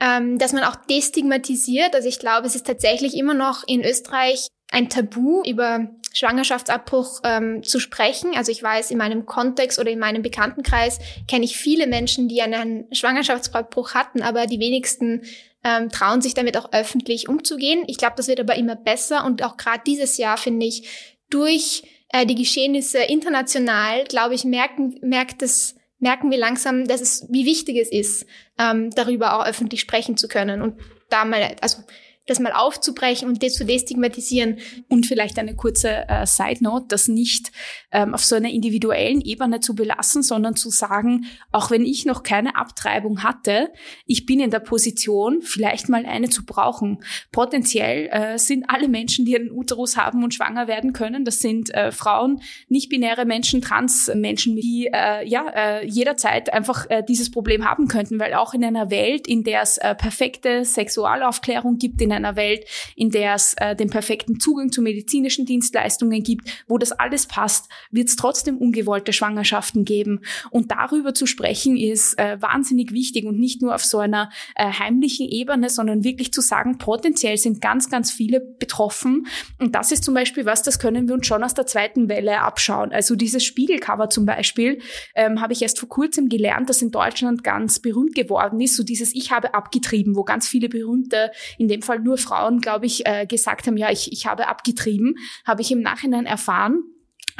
Ähm, 0.00 0.36
dass 0.38 0.52
man 0.52 0.64
auch 0.64 0.74
destigmatisiert. 0.74 1.94
Also 1.94 2.08
ich 2.08 2.18
glaube, 2.18 2.48
es 2.48 2.56
ist 2.56 2.66
tatsächlich 2.66 3.16
immer 3.16 3.34
noch 3.34 3.62
in 3.68 3.84
Österreich 3.84 4.48
ein 4.72 4.88
Tabu, 4.88 5.42
über 5.44 5.90
Schwangerschaftsabbruch 6.12 7.20
ähm, 7.24 7.62
zu 7.62 7.78
sprechen. 7.78 8.32
Also 8.34 8.50
ich 8.50 8.62
weiß, 8.62 8.90
in 8.90 8.98
meinem 8.98 9.26
Kontext 9.26 9.78
oder 9.78 9.90
in 9.90 9.98
meinem 9.98 10.22
Bekanntenkreis 10.22 10.98
kenne 11.28 11.44
ich 11.44 11.56
viele 11.56 11.86
Menschen, 11.86 12.28
die 12.28 12.42
einen 12.42 12.86
Schwangerschaftsabbruch 12.92 13.94
hatten, 13.94 14.22
aber 14.22 14.46
die 14.46 14.58
wenigsten 14.58 15.22
ähm, 15.64 15.90
trauen 15.90 16.20
sich 16.20 16.34
damit 16.34 16.56
auch 16.56 16.72
öffentlich 16.72 17.28
umzugehen. 17.28 17.84
Ich 17.86 17.96
glaube, 17.96 18.14
das 18.16 18.28
wird 18.28 18.40
aber 18.40 18.56
immer 18.56 18.76
besser 18.76 19.24
und 19.24 19.44
auch 19.44 19.56
gerade 19.56 19.82
dieses 19.86 20.16
Jahr 20.16 20.36
finde 20.36 20.66
ich 20.66 21.11
durch 21.32 21.82
äh, 22.08 22.26
die 22.26 22.34
Geschehnisse 22.34 22.98
international, 22.98 24.04
glaube 24.04 24.34
ich, 24.34 24.44
merken, 24.44 24.98
merkt 25.02 25.42
es, 25.42 25.76
merken 25.98 26.30
wir 26.30 26.38
langsam, 26.38 26.86
dass 26.86 27.00
es, 27.00 27.26
wie 27.30 27.46
wichtig 27.46 27.76
es 27.76 27.90
ist, 27.90 28.26
ähm, 28.58 28.90
darüber 28.90 29.38
auch 29.38 29.46
öffentlich 29.46 29.80
sprechen 29.80 30.16
zu 30.16 30.28
können 30.28 30.62
und 30.62 30.80
da 31.08 31.24
mal, 31.24 31.56
also 31.60 31.82
das 32.26 32.38
mal 32.38 32.52
aufzubrechen 32.52 33.28
und 33.28 33.42
das 33.42 33.54
zu 33.54 33.64
destigmatisieren. 33.64 34.58
Und 34.88 35.06
vielleicht 35.06 35.38
eine 35.38 35.56
kurze 35.56 36.08
äh, 36.08 36.26
Side 36.26 36.62
Note, 36.62 36.86
das 36.88 37.08
nicht 37.08 37.50
ähm, 37.90 38.14
auf 38.14 38.24
so 38.24 38.36
einer 38.36 38.50
individuellen 38.50 39.20
Ebene 39.20 39.60
zu 39.60 39.74
belassen, 39.74 40.22
sondern 40.22 40.54
zu 40.54 40.70
sagen, 40.70 41.26
auch 41.50 41.70
wenn 41.70 41.84
ich 41.84 42.04
noch 42.04 42.22
keine 42.22 42.56
Abtreibung 42.56 43.22
hatte, 43.22 43.72
ich 44.06 44.24
bin 44.26 44.40
in 44.40 44.50
der 44.50 44.60
Position, 44.60 45.42
vielleicht 45.42 45.88
mal 45.88 46.06
eine 46.06 46.28
zu 46.28 46.44
brauchen. 46.44 47.02
Potenziell 47.32 48.08
äh, 48.12 48.38
sind 48.38 48.64
alle 48.68 48.88
Menschen, 48.88 49.24
die 49.24 49.36
einen 49.36 49.50
Uterus 49.50 49.96
haben 49.96 50.22
und 50.22 50.34
schwanger 50.34 50.68
werden 50.68 50.92
können, 50.92 51.24
das 51.24 51.40
sind 51.40 51.74
äh, 51.74 51.90
Frauen, 51.90 52.40
nicht-binäre 52.68 53.24
Menschen, 53.24 53.60
Trans-Menschen, 53.62 54.56
die 54.56 54.88
äh, 54.92 55.26
ja 55.28 55.48
äh, 55.48 55.86
jederzeit 55.86 56.52
einfach 56.52 56.88
äh, 56.88 57.02
dieses 57.02 57.30
Problem 57.30 57.64
haben 57.68 57.88
könnten, 57.88 58.20
weil 58.20 58.34
auch 58.34 58.54
in 58.54 58.64
einer 58.64 58.90
Welt, 58.90 59.26
in 59.26 59.42
der 59.42 59.62
es 59.62 59.78
äh, 59.78 59.94
perfekte 59.94 60.64
Sexualaufklärung 60.64 61.78
gibt, 61.78 62.00
in 62.00 62.11
einer 62.12 62.36
Welt, 62.36 62.64
in 62.96 63.10
der 63.10 63.34
es 63.34 63.54
äh, 63.54 63.74
den 63.74 63.90
perfekten 63.90 64.40
Zugang 64.40 64.70
zu 64.70 64.82
medizinischen 64.82 65.46
Dienstleistungen 65.46 66.22
gibt, 66.22 66.48
wo 66.68 66.78
das 66.78 66.92
alles 66.92 67.26
passt, 67.26 67.68
wird 67.90 68.08
es 68.08 68.16
trotzdem 68.16 68.58
ungewollte 68.58 69.12
Schwangerschaften 69.12 69.84
geben. 69.84 70.20
Und 70.50 70.70
darüber 70.70 71.14
zu 71.14 71.26
sprechen 71.26 71.76
ist 71.76 72.18
äh, 72.18 72.40
wahnsinnig 72.40 72.92
wichtig 72.92 73.24
und 73.24 73.38
nicht 73.38 73.62
nur 73.62 73.74
auf 73.74 73.84
so 73.84 73.98
einer 73.98 74.30
äh, 74.54 74.66
heimlichen 74.66 75.28
Ebene, 75.28 75.68
sondern 75.68 76.04
wirklich 76.04 76.32
zu 76.32 76.40
sagen, 76.40 76.78
potenziell 76.78 77.36
sind 77.36 77.60
ganz, 77.60 77.90
ganz 77.90 78.10
viele 78.10 78.40
betroffen. 78.40 79.26
Und 79.58 79.74
das 79.74 79.92
ist 79.92 80.04
zum 80.04 80.14
Beispiel 80.14 80.46
was, 80.46 80.62
das 80.62 80.78
können 80.78 81.08
wir 81.08 81.14
uns 81.14 81.26
schon 81.26 81.42
aus 81.42 81.54
der 81.54 81.66
zweiten 81.66 82.08
Welle 82.08 82.40
abschauen. 82.40 82.92
Also 82.92 83.16
dieses 83.16 83.44
Spiegelcover 83.44 84.10
zum 84.10 84.26
Beispiel 84.26 84.80
ähm, 85.14 85.40
habe 85.40 85.52
ich 85.52 85.62
erst 85.62 85.78
vor 85.78 85.88
kurzem 85.88 86.28
gelernt, 86.28 86.68
das 86.68 86.82
in 86.82 86.90
Deutschland 86.90 87.44
ganz 87.44 87.78
berühmt 87.78 88.14
geworden 88.14 88.60
ist. 88.60 88.76
So 88.76 88.82
dieses 88.82 89.14
Ich 89.14 89.30
habe 89.30 89.54
abgetrieben, 89.54 90.16
wo 90.16 90.24
ganz 90.24 90.48
viele 90.48 90.68
berühmte, 90.68 91.30
in 91.58 91.68
dem 91.68 91.82
Fall 91.82 91.98
nur 92.02 92.18
Frauen, 92.18 92.60
glaube 92.60 92.86
ich, 92.86 93.06
äh, 93.06 93.26
gesagt 93.26 93.66
haben, 93.66 93.76
ja, 93.76 93.90
ich, 93.90 94.12
ich 94.12 94.26
habe 94.26 94.48
abgetrieben, 94.48 95.14
habe 95.46 95.62
ich 95.62 95.70
im 95.70 95.80
Nachhinein 95.80 96.26
erfahren 96.26 96.82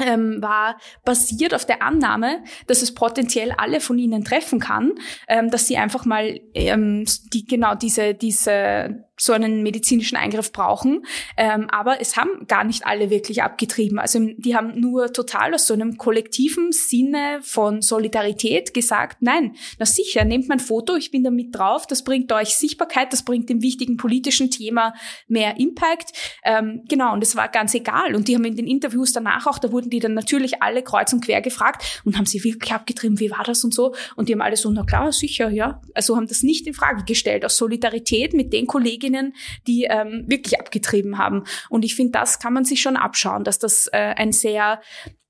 ähm, 0.01 0.41
war 0.41 0.79
basiert 1.05 1.55
auf 1.55 1.67
der 1.67 1.83
Annahme, 1.83 2.43
dass 2.67 2.83
es 2.83 2.95
potenziell 2.95 3.53
alle 3.53 3.81
von 3.81 3.99
ihnen 3.99 4.25
treffen 4.25 4.61
kann, 4.61 4.93
ähm, 5.29 5.51
dass 5.51 5.67
sie 5.67 5.77
einfach 5.77 6.05
mal 6.05 6.41
ähm, 6.55 7.05
die 7.33 7.45
genau 7.45 7.75
diese 7.75 8.15
diese 8.15 9.05
so 9.23 9.33
einen 9.33 9.63
medizinischen 9.63 10.17
Eingriff 10.17 10.51
brauchen. 10.51 11.07
Ähm, 11.37 11.69
aber 11.71 12.01
es 12.01 12.17
haben 12.17 12.47
gar 12.49 12.65
nicht 12.65 12.85
alle 12.87 13.09
wirklich 13.09 13.43
abgetrieben. 13.43 14.01
Also 14.01 14.19
die 14.37 14.57
haben 14.57 14.81
nur 14.81 15.13
total 15.13 15.55
aus 15.55 15.69
so 15.69 15.75
einem 15.75 15.97
kollektiven 15.97 16.73
Sinne 16.73 17.39
von 17.43 17.83
Solidarität 17.83 18.75
gesagt, 18.75 19.19
nein, 19.21 19.55
na 19.79 19.87
sicher, 19.87 20.25
nehmt 20.25 20.49
mein 20.49 20.59
Foto, 20.59 20.97
ich 20.97 21.13
bin 21.13 21.23
da 21.23 21.31
mit 21.31 21.55
drauf, 21.55 21.87
das 21.87 22.03
bringt 22.03 22.33
euch 22.33 22.57
Sichtbarkeit, 22.57 23.13
das 23.13 23.25
bringt 23.25 23.49
dem 23.49 23.63
wichtigen 23.63 23.97
politischen 23.97 24.51
Thema 24.51 24.93
mehr 25.29 25.57
Impact. 25.57 26.13
Ähm, 26.45 26.83
genau, 26.89 27.13
und 27.13 27.23
es 27.23 27.37
war 27.37 27.49
ganz 27.49 27.75
egal. 27.75 28.17
Und 28.17 28.27
die 28.27 28.35
haben 28.35 28.45
in 28.45 28.57
den 28.57 28.67
Interviews 28.67 29.13
danach 29.13 29.47
auch, 29.47 29.61
da 29.61 29.71
wurden 29.71 29.91
die 29.91 30.01
dann 30.01 30.15
natürlich 30.15 30.63
alle 30.63 30.83
kreuz 30.83 31.13
und 31.13 31.25
quer 31.25 31.41
gefragt 31.41 32.03
und 32.05 32.19
haben 32.19 32.27
sie 32.27 32.43
wirklich 32.43 32.73
abgetrieben, 32.73 33.21
wie 33.21 33.31
war 33.31 33.45
das 33.45 33.63
und 33.63 33.73
so. 33.73 33.95
Und 34.17 34.29
die 34.29 34.33
haben 34.33 34.43
alle 34.43 34.57
so, 34.57 34.69
na 34.71 34.83
klar, 34.83 35.13
sicher, 35.13 35.49
ja. 35.49 35.81
Also 35.95 36.17
haben 36.17 36.27
das 36.27 36.43
nicht 36.43 36.67
in 36.67 36.75
Frage 36.75 37.05
gestellt, 37.05 37.45
aus 37.45 37.57
Solidarität 37.57 38.35
mit 38.35 38.53
den 38.53 38.67
Kolleginnen, 38.67 39.12
Kolleginnen, 39.13 39.35
die 39.67 39.85
ähm, 39.85 40.25
wirklich 40.27 40.59
abgetrieben 40.59 41.19
haben. 41.19 41.45
Und 41.69 41.85
ich 41.85 41.95
finde, 41.95 42.13
das 42.13 42.39
kann 42.39 42.53
man 42.53 42.65
sich 42.65 42.81
schon 42.81 42.97
abschauen, 42.97 43.45
dass 43.45 43.59
das 43.59 43.89
äh, 43.89 44.15
ein 44.17 44.33
sehr, 44.33 44.81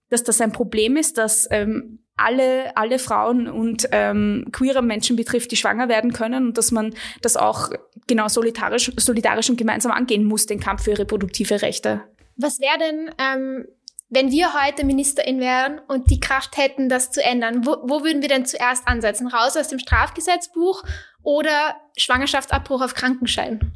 dass 0.08 0.24
das 0.24 0.40
ein 0.40 0.52
Problem 0.52 0.96
ist, 0.96 1.18
dass 1.18 1.48
ähm, 1.50 1.98
alle, 2.16 2.76
alle 2.76 2.98
Frauen 2.98 3.48
und 3.48 3.88
ähm, 3.92 4.46
queere 4.52 4.82
Menschen 4.82 5.16
betrifft, 5.16 5.50
die 5.50 5.56
schwanger 5.56 5.88
werden 5.88 6.12
können 6.12 6.46
und 6.46 6.58
dass 6.58 6.70
man 6.70 6.94
das 7.22 7.36
auch 7.36 7.70
genau 8.06 8.28
solidarisch, 8.28 8.92
solidarisch 8.96 9.50
und 9.50 9.56
gemeinsam 9.56 9.92
angehen 9.92 10.24
muss, 10.24 10.46
den 10.46 10.60
Kampf 10.60 10.84
für 10.84 10.98
reproduktive 10.98 11.62
Rechte. 11.62 12.02
Was 12.36 12.60
wäre 12.60 12.78
denn, 12.78 13.10
ähm, 13.18 13.66
wenn 14.12 14.30
wir 14.30 14.52
heute 14.52 14.84
Ministerin 14.84 15.40
wären 15.40 15.80
und 15.88 16.10
die 16.10 16.20
Kraft 16.20 16.58
hätten, 16.58 16.90
das 16.90 17.10
zu 17.10 17.24
ändern? 17.24 17.64
Wo, 17.64 17.78
wo 17.82 18.04
würden 18.04 18.20
wir 18.20 18.28
denn 18.28 18.44
zuerst 18.44 18.86
ansetzen? 18.86 19.26
Raus 19.26 19.56
aus 19.56 19.68
dem 19.68 19.78
Strafgesetzbuch 19.78 20.84
oder 21.22 21.76
Schwangerschaftsabbruch 21.96 22.82
auf 22.82 22.94
Krankenschein? 22.94 23.72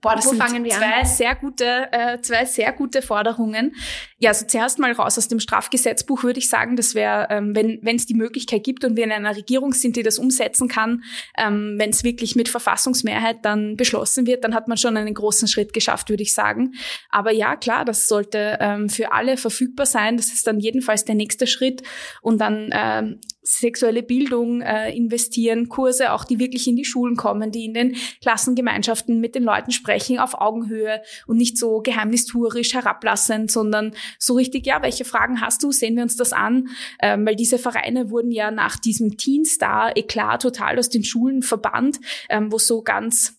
Boah, 0.00 0.14
das 0.14 0.26
Wo 0.26 0.30
sind 0.30 0.70
zwei 0.70 1.04
sehr 1.04 1.34
gute, 1.34 1.92
äh, 1.92 2.20
zwei 2.20 2.44
sehr 2.44 2.72
gute 2.72 3.02
Forderungen. 3.02 3.74
Ja, 4.18 4.30
also 4.30 4.46
zuerst 4.46 4.78
mal 4.78 4.92
raus 4.92 5.18
aus 5.18 5.26
dem 5.26 5.40
Strafgesetzbuch 5.40 6.22
würde 6.22 6.38
ich 6.38 6.48
sagen, 6.48 6.76
das 6.76 6.94
wäre, 6.94 7.26
ähm, 7.30 7.54
wenn 7.56 7.80
wenn 7.82 7.96
es 7.96 8.06
die 8.06 8.14
Möglichkeit 8.14 8.62
gibt 8.62 8.84
und 8.84 8.96
wir 8.96 9.04
in 9.04 9.10
einer 9.10 9.34
Regierung 9.34 9.72
sind, 9.72 9.96
die 9.96 10.04
das 10.04 10.20
umsetzen 10.20 10.68
kann, 10.68 11.02
ähm, 11.36 11.74
wenn 11.78 11.90
es 11.90 12.04
wirklich 12.04 12.36
mit 12.36 12.48
Verfassungsmehrheit 12.48 13.38
dann 13.44 13.76
beschlossen 13.76 14.26
wird, 14.26 14.44
dann 14.44 14.54
hat 14.54 14.68
man 14.68 14.76
schon 14.76 14.96
einen 14.96 15.14
großen 15.14 15.48
Schritt 15.48 15.72
geschafft, 15.72 16.10
würde 16.10 16.22
ich 16.22 16.32
sagen. 16.32 16.74
Aber 17.10 17.32
ja, 17.32 17.56
klar, 17.56 17.84
das 17.84 18.06
sollte 18.06 18.58
ähm, 18.60 18.88
für 18.88 19.12
alle 19.12 19.36
verfügbar 19.36 19.86
sein. 19.86 20.16
Das 20.16 20.32
ist 20.32 20.46
dann 20.46 20.60
jedenfalls 20.60 21.04
der 21.06 21.16
nächste 21.16 21.48
Schritt 21.48 21.82
und 22.22 22.40
dann 22.40 22.70
ähm, 22.72 23.20
sexuelle 23.48 24.02
Bildung 24.02 24.60
äh, 24.60 24.94
investieren, 24.94 25.68
Kurse 25.68 26.12
auch, 26.12 26.24
die 26.24 26.38
wirklich 26.38 26.68
in 26.68 26.76
die 26.76 26.84
Schulen 26.84 27.16
kommen, 27.16 27.50
die 27.50 27.64
in 27.64 27.74
den 27.74 27.96
Klassengemeinschaften 28.20 29.20
mit 29.20 29.34
den 29.34 29.42
Leuten 29.42 29.70
sprechen 29.70 30.18
auf 30.18 30.38
Augenhöhe 30.38 31.00
und 31.26 31.38
nicht 31.38 31.56
so 31.56 31.80
geheimnistuerisch 31.80 32.74
herablassend, 32.74 33.50
sondern 33.50 33.94
so 34.18 34.34
richtig, 34.34 34.66
ja, 34.66 34.82
welche 34.82 35.06
Fragen 35.06 35.40
hast 35.40 35.62
du? 35.62 35.72
Sehen 35.72 35.96
wir 35.96 36.02
uns 36.02 36.16
das 36.16 36.32
an? 36.32 36.68
Ähm, 37.00 37.24
weil 37.26 37.36
diese 37.36 37.58
Vereine 37.58 38.10
wurden 38.10 38.30
ja 38.30 38.50
nach 38.50 38.76
diesem 38.76 39.16
Teen 39.16 39.46
Star 39.46 39.96
Eklat 39.96 40.42
total 40.42 40.78
aus 40.78 40.90
den 40.90 41.04
Schulen 41.04 41.42
verbannt, 41.42 42.00
ähm, 42.28 42.52
wo 42.52 42.58
so 42.58 42.82
ganz 42.82 43.38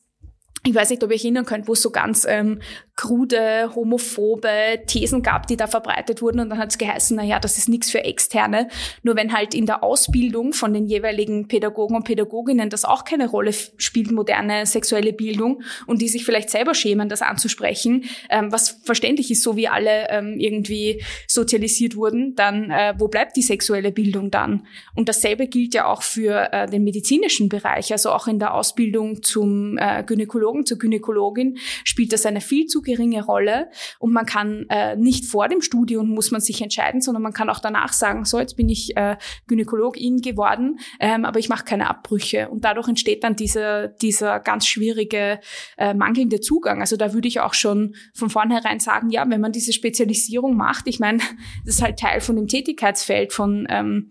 ich 0.65 0.76
weiß 0.76 0.89
nicht, 0.89 1.04
ob 1.04 1.10
ihr 1.10 1.15
euch 1.15 1.24
erinnern 1.24 1.45
könnt, 1.45 1.67
wo 1.67 1.74
es 1.74 1.82
so 1.82 1.89
ganz 1.89 2.26
ähm, 2.28 2.60
krude, 2.99 3.71
homophobe 3.75 4.81
Thesen 4.85 5.23
gab, 5.23 5.47
die 5.47 5.55
da 5.55 5.67
verbreitet 5.67 6.21
wurden. 6.21 6.41
Und 6.41 6.49
dann 6.49 6.57
hat 6.57 6.71
es 6.71 6.77
geheißen, 6.77 7.15
na 7.15 7.23
ja, 7.23 7.39
das 7.39 7.57
ist 7.57 7.69
nichts 7.69 7.89
für 7.89 8.03
Externe. 8.03 8.67
Nur 9.03 9.15
wenn 9.15 9.31
halt 9.31 9.53
in 9.53 9.65
der 9.65 9.85
Ausbildung 9.85 10.51
von 10.51 10.73
den 10.73 10.85
jeweiligen 10.85 11.47
Pädagogen 11.47 11.95
und 11.95 12.03
Pädagoginnen 12.03 12.69
das 12.69 12.83
auch 12.83 13.05
keine 13.05 13.29
Rolle 13.29 13.53
spielt, 13.53 14.12
moderne 14.12 14.65
sexuelle 14.65 15.13
Bildung, 15.13 15.63
und 15.88 16.01
die 16.01 16.09
sich 16.09 16.25
vielleicht 16.25 16.49
selber 16.49 16.73
schämen, 16.73 17.07
das 17.07 17.21
anzusprechen, 17.21 18.03
ähm, 18.29 18.51
was 18.51 18.81
verständlich 18.83 19.31
ist, 19.31 19.43
so 19.43 19.55
wie 19.55 19.69
alle 19.69 20.09
ähm, 20.09 20.35
irgendwie 20.38 21.01
sozialisiert 21.25 21.95
wurden, 21.95 22.35
dann 22.35 22.69
äh, 22.69 22.95
wo 22.97 23.07
bleibt 23.07 23.38
die 23.38 23.41
sexuelle 23.41 23.93
Bildung 23.93 24.29
dann? 24.29 24.67
Und 24.93 25.07
dasselbe 25.07 25.47
gilt 25.47 25.73
ja 25.73 25.85
auch 25.85 26.01
für 26.01 26.51
äh, 26.51 26.69
den 26.69 26.83
medizinischen 26.83 27.47
Bereich, 27.47 27.93
also 27.93 28.12
auch 28.12 28.27
in 28.27 28.39
der 28.39 28.53
Ausbildung 28.53 29.23
zum 29.23 29.77
äh, 29.77 30.03
Gynäkologen, 30.03 30.65
zur 30.65 30.79
Gynäkologin 30.79 31.57
spielt 31.85 32.12
das 32.12 32.25
eine 32.25 32.41
viel 32.41 32.65
zu 32.65 32.81
geringe 32.89 33.23
Rolle 33.23 33.69
und 33.99 34.12
man 34.12 34.25
kann 34.25 34.65
äh, 34.69 34.95
nicht 34.95 35.25
vor 35.25 35.47
dem 35.47 35.62
Studium 35.62 36.10
muss 36.10 36.32
man 36.32 36.41
sich 36.41 36.62
entscheiden, 36.62 37.02
sondern 37.02 37.21
man 37.21 37.34
kann 37.34 37.49
auch 37.49 37.60
danach 37.60 37.93
sagen, 37.93 38.25
so 38.25 38.39
jetzt 38.39 38.58
bin 38.58 38.69
ich 38.69 38.97
äh, 38.97 39.17
Gynäkologin 39.47 40.21
geworden, 40.21 40.80
ähm, 40.99 41.25
aber 41.25 41.39
ich 41.39 41.49
mache 41.49 41.65
keine 41.65 41.89
Abbrüche 41.89 42.49
und 42.49 42.65
dadurch 42.65 42.88
entsteht 42.88 43.23
dann 43.23 43.36
dieser 43.36 43.88
dieser 43.88 44.39
ganz 44.39 44.65
schwierige 44.65 45.39
äh, 45.78 45.93
mangelnde 45.93 46.39
Zugang. 46.41 46.82
Also 46.82 46.97
da 46.97 47.13
würde 47.13 47.28
ich 47.28 47.39
auch 47.39 47.54
schon 47.54 47.95
von 48.13 48.30
vornherein 48.30 48.80
sagen, 48.80 49.10
ja, 49.10 49.30
wenn 49.30 49.41
man 49.41 49.52
diese 49.52 49.73
Spezialisierung 49.73 50.56
macht, 50.58 50.88
ich 50.88 50.99
meine, 50.99 51.19
das 51.65 51.75
ist 51.75 51.82
halt 51.82 51.99
Teil 51.99 52.21
von 52.21 52.36
dem 52.36 52.47
Tätigkeitsfeld 52.47 53.34
von 53.34 53.67
ähm, 53.69 54.10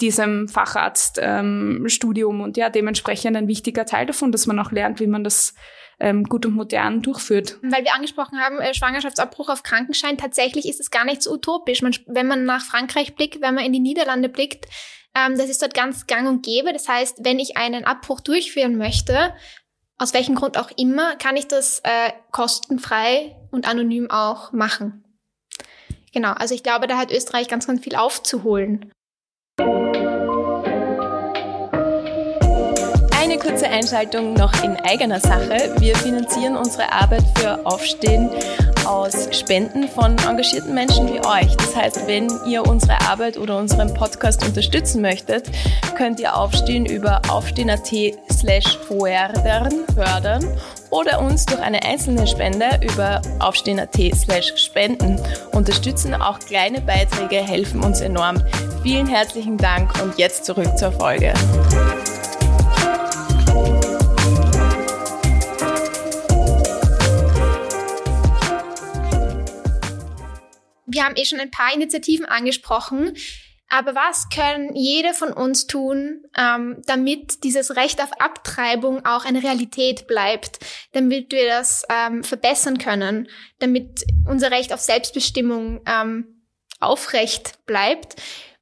diesem 0.00 0.48
Facharztstudium 0.48 2.34
ähm, 2.36 2.40
und 2.40 2.56
ja, 2.56 2.70
dementsprechend 2.70 3.36
ein 3.36 3.48
wichtiger 3.48 3.84
Teil 3.84 4.06
davon, 4.06 4.32
dass 4.32 4.46
man 4.46 4.58
auch 4.58 4.72
lernt, 4.72 5.00
wie 5.00 5.06
man 5.06 5.24
das 5.24 5.54
ähm, 6.00 6.24
gut 6.24 6.46
und 6.46 6.54
modern 6.54 7.02
durchführt. 7.02 7.58
Weil 7.62 7.84
wir 7.84 7.94
angesprochen 7.94 8.40
haben, 8.40 8.58
äh, 8.58 8.74
Schwangerschaftsabbruch 8.74 9.48
auf 9.48 9.62
Krankenschein, 9.62 10.16
tatsächlich 10.16 10.66
ist 10.66 10.80
es 10.80 10.90
gar 10.90 11.04
nicht 11.04 11.22
so 11.22 11.32
utopisch. 11.32 11.82
Man, 11.82 11.94
wenn 12.06 12.26
man 12.26 12.44
nach 12.44 12.64
Frankreich 12.64 13.14
blickt, 13.14 13.40
wenn 13.40 13.54
man 13.54 13.64
in 13.64 13.72
die 13.72 13.80
Niederlande 13.80 14.28
blickt, 14.28 14.66
ähm, 15.14 15.36
das 15.36 15.48
ist 15.48 15.62
dort 15.62 15.74
ganz 15.74 16.06
gang 16.06 16.28
und 16.28 16.44
gäbe. 16.44 16.72
Das 16.72 16.88
heißt, 16.88 17.18
wenn 17.22 17.38
ich 17.38 17.56
einen 17.56 17.84
Abbruch 17.84 18.20
durchführen 18.20 18.76
möchte, 18.76 19.34
aus 19.98 20.14
welchem 20.14 20.34
Grund 20.34 20.56
auch 20.56 20.70
immer, 20.76 21.16
kann 21.16 21.36
ich 21.36 21.46
das 21.46 21.80
äh, 21.80 22.12
kostenfrei 22.30 23.36
und 23.50 23.68
anonym 23.68 24.10
auch 24.10 24.52
machen. 24.52 25.04
Genau, 26.12 26.32
also 26.32 26.54
ich 26.54 26.62
glaube, 26.62 26.86
da 26.86 26.96
hat 26.96 27.12
Österreich 27.12 27.48
ganz, 27.48 27.66
ganz 27.66 27.82
viel 27.82 27.94
aufzuholen. 27.94 28.90
Eine 33.30 33.38
kurze 33.38 33.68
Einschaltung 33.68 34.34
noch 34.34 34.52
in 34.64 34.74
eigener 34.78 35.20
Sache. 35.20 35.72
Wir 35.78 35.94
finanzieren 35.94 36.56
unsere 36.56 36.92
Arbeit 36.92 37.22
für 37.38 37.64
Aufstehen 37.64 38.28
aus 38.84 39.28
Spenden 39.30 39.86
von 39.88 40.18
engagierten 40.28 40.74
Menschen 40.74 41.06
wie 41.06 41.20
euch. 41.24 41.54
Das 41.56 41.76
heißt, 41.76 42.08
wenn 42.08 42.28
ihr 42.44 42.66
unsere 42.66 43.00
Arbeit 43.02 43.38
oder 43.38 43.56
unseren 43.56 43.94
Podcast 43.94 44.44
unterstützen 44.44 45.00
möchtet, 45.00 45.48
könnt 45.96 46.18
ihr 46.18 46.34
Aufstehen 46.36 46.86
über 46.86 47.22
aufstehen.at 47.28 47.88
slash 48.32 48.76
fördern 49.94 50.44
oder 50.90 51.20
uns 51.20 51.46
durch 51.46 51.60
eine 51.60 51.84
einzelne 51.84 52.26
Spende 52.26 52.80
über 52.82 53.22
aufstehen.at 53.38 53.94
slash 54.16 54.54
spenden 54.56 55.20
unterstützen. 55.52 56.20
Auch 56.20 56.40
kleine 56.40 56.80
Beiträge 56.80 57.36
helfen 57.36 57.84
uns 57.84 58.00
enorm. 58.00 58.42
Vielen 58.82 59.06
herzlichen 59.06 59.56
Dank 59.56 60.02
und 60.02 60.18
jetzt 60.18 60.46
zurück 60.46 60.76
zur 60.76 60.90
Folge. 60.90 61.32
Wir 70.92 71.04
haben 71.04 71.16
eh 71.16 71.24
schon 71.24 71.40
ein 71.40 71.50
paar 71.50 71.74
Initiativen 71.74 72.26
angesprochen. 72.26 73.16
Aber 73.72 73.94
was 73.94 74.28
können 74.30 74.74
jede 74.74 75.14
von 75.14 75.32
uns 75.32 75.68
tun, 75.68 76.24
ähm, 76.36 76.82
damit 76.86 77.44
dieses 77.44 77.76
Recht 77.76 78.02
auf 78.02 78.10
Abtreibung 78.20 79.04
auch 79.06 79.24
eine 79.24 79.44
Realität 79.44 80.08
bleibt, 80.08 80.58
damit 80.92 81.30
wir 81.30 81.46
das 81.46 81.84
ähm, 81.88 82.24
verbessern 82.24 82.78
können, 82.78 83.28
damit 83.60 84.04
unser 84.26 84.50
Recht 84.50 84.72
auf 84.72 84.80
Selbstbestimmung 84.80 85.82
ähm, 85.86 86.48
aufrecht 86.80 87.64
bleibt? 87.66 88.16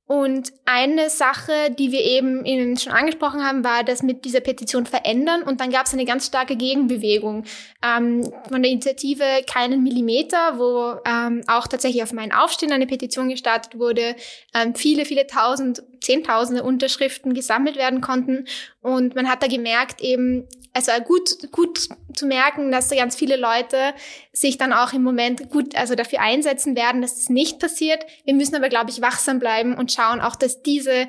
Und 0.08 0.54
eine 0.64 1.10
Sache, 1.10 1.52
die 1.78 1.92
wir 1.92 2.00
eben 2.00 2.46
Ihnen 2.46 2.78
schon 2.78 2.94
angesprochen 2.94 3.44
haben, 3.44 3.62
war 3.62 3.84
das 3.84 4.02
mit 4.02 4.24
dieser 4.24 4.40
Petition 4.40 4.86
verändern. 4.86 5.42
Und 5.42 5.60
dann 5.60 5.70
gab 5.70 5.84
es 5.84 5.92
eine 5.92 6.06
ganz 6.06 6.26
starke 6.26 6.56
Gegenbewegung 6.56 7.44
ähm, 7.82 8.22
von 8.48 8.62
der 8.62 8.70
Initiative 8.70 9.22
Keinen 9.46 9.82
Millimeter, 9.82 10.58
wo 10.58 10.98
ähm, 11.04 11.42
auch 11.46 11.66
tatsächlich 11.68 12.02
auf 12.02 12.14
meinen 12.14 12.32
Aufstehen 12.32 12.72
eine 12.72 12.86
Petition 12.86 13.28
gestartet 13.28 13.78
wurde, 13.78 14.16
ähm, 14.54 14.74
viele, 14.74 15.04
viele 15.04 15.26
tausend, 15.26 15.82
zehntausende 16.00 16.62
Unterschriften 16.62 17.34
gesammelt 17.34 17.76
werden 17.76 18.00
konnten. 18.00 18.46
Und 18.80 19.14
man 19.14 19.28
hat 19.28 19.42
da 19.42 19.46
gemerkt, 19.46 20.00
eben, 20.00 20.46
also 20.72 20.92
gut, 21.04 21.50
gut 21.52 21.88
zu 22.14 22.26
merken, 22.26 22.70
dass 22.70 22.88
da 22.88 22.96
ganz 22.96 23.16
viele 23.16 23.36
Leute 23.36 23.94
sich 24.32 24.58
dann 24.58 24.72
auch 24.72 24.92
im 24.92 25.02
Moment 25.02 25.50
gut, 25.50 25.74
also 25.74 25.94
dafür 25.94 26.20
einsetzen 26.20 26.76
werden, 26.76 27.02
dass 27.02 27.18
es 27.18 27.28
nicht 27.28 27.58
passiert. 27.58 28.04
Wir 28.24 28.34
müssen 28.34 28.56
aber, 28.56 28.68
glaube 28.68 28.90
ich, 28.90 29.00
wachsam 29.00 29.38
bleiben 29.38 29.76
und 29.76 29.92
schauen 29.92 30.20
auch, 30.20 30.36
dass 30.36 30.62
diese, 30.62 31.08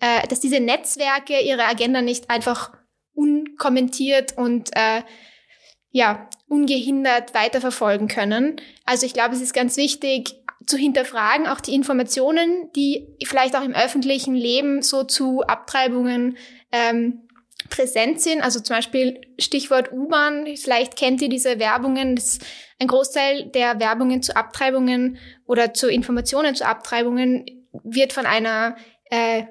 äh, 0.00 0.26
dass 0.28 0.40
diese 0.40 0.60
Netzwerke 0.60 1.40
ihre 1.40 1.64
Agenda 1.64 2.02
nicht 2.02 2.30
einfach 2.30 2.72
unkommentiert 3.14 4.36
und 4.36 4.70
äh, 4.76 5.02
ja, 5.90 6.28
ungehindert 6.48 7.34
weiterverfolgen 7.34 8.08
können. 8.08 8.60
Also 8.84 9.06
ich 9.06 9.14
glaube, 9.14 9.34
es 9.34 9.40
ist 9.40 9.52
ganz 9.52 9.76
wichtig 9.76 10.37
zu 10.68 10.76
hinterfragen, 10.76 11.46
auch 11.46 11.60
die 11.60 11.74
Informationen, 11.74 12.70
die 12.76 13.06
vielleicht 13.24 13.56
auch 13.56 13.64
im 13.64 13.74
öffentlichen 13.74 14.34
Leben 14.34 14.82
so 14.82 15.04
zu 15.04 15.42
Abtreibungen 15.42 16.36
ähm, 16.72 17.28
präsent 17.70 18.20
sind. 18.20 18.42
Also 18.42 18.60
zum 18.60 18.76
Beispiel 18.76 19.20
Stichwort 19.38 19.92
U-Bahn. 19.92 20.46
Vielleicht 20.56 20.96
kennt 20.96 21.22
ihr 21.22 21.28
diese 21.28 21.58
Werbungen. 21.58 22.16
Das 22.16 22.38
ein 22.80 22.86
Großteil 22.86 23.46
der 23.46 23.80
Werbungen 23.80 24.22
zu 24.22 24.36
Abtreibungen 24.36 25.18
oder 25.46 25.74
zu 25.74 25.88
Informationen 25.88 26.54
zu 26.54 26.64
Abtreibungen 26.64 27.44
wird 27.82 28.12
von 28.12 28.24
einer 28.24 28.76
äh, 29.10 29.44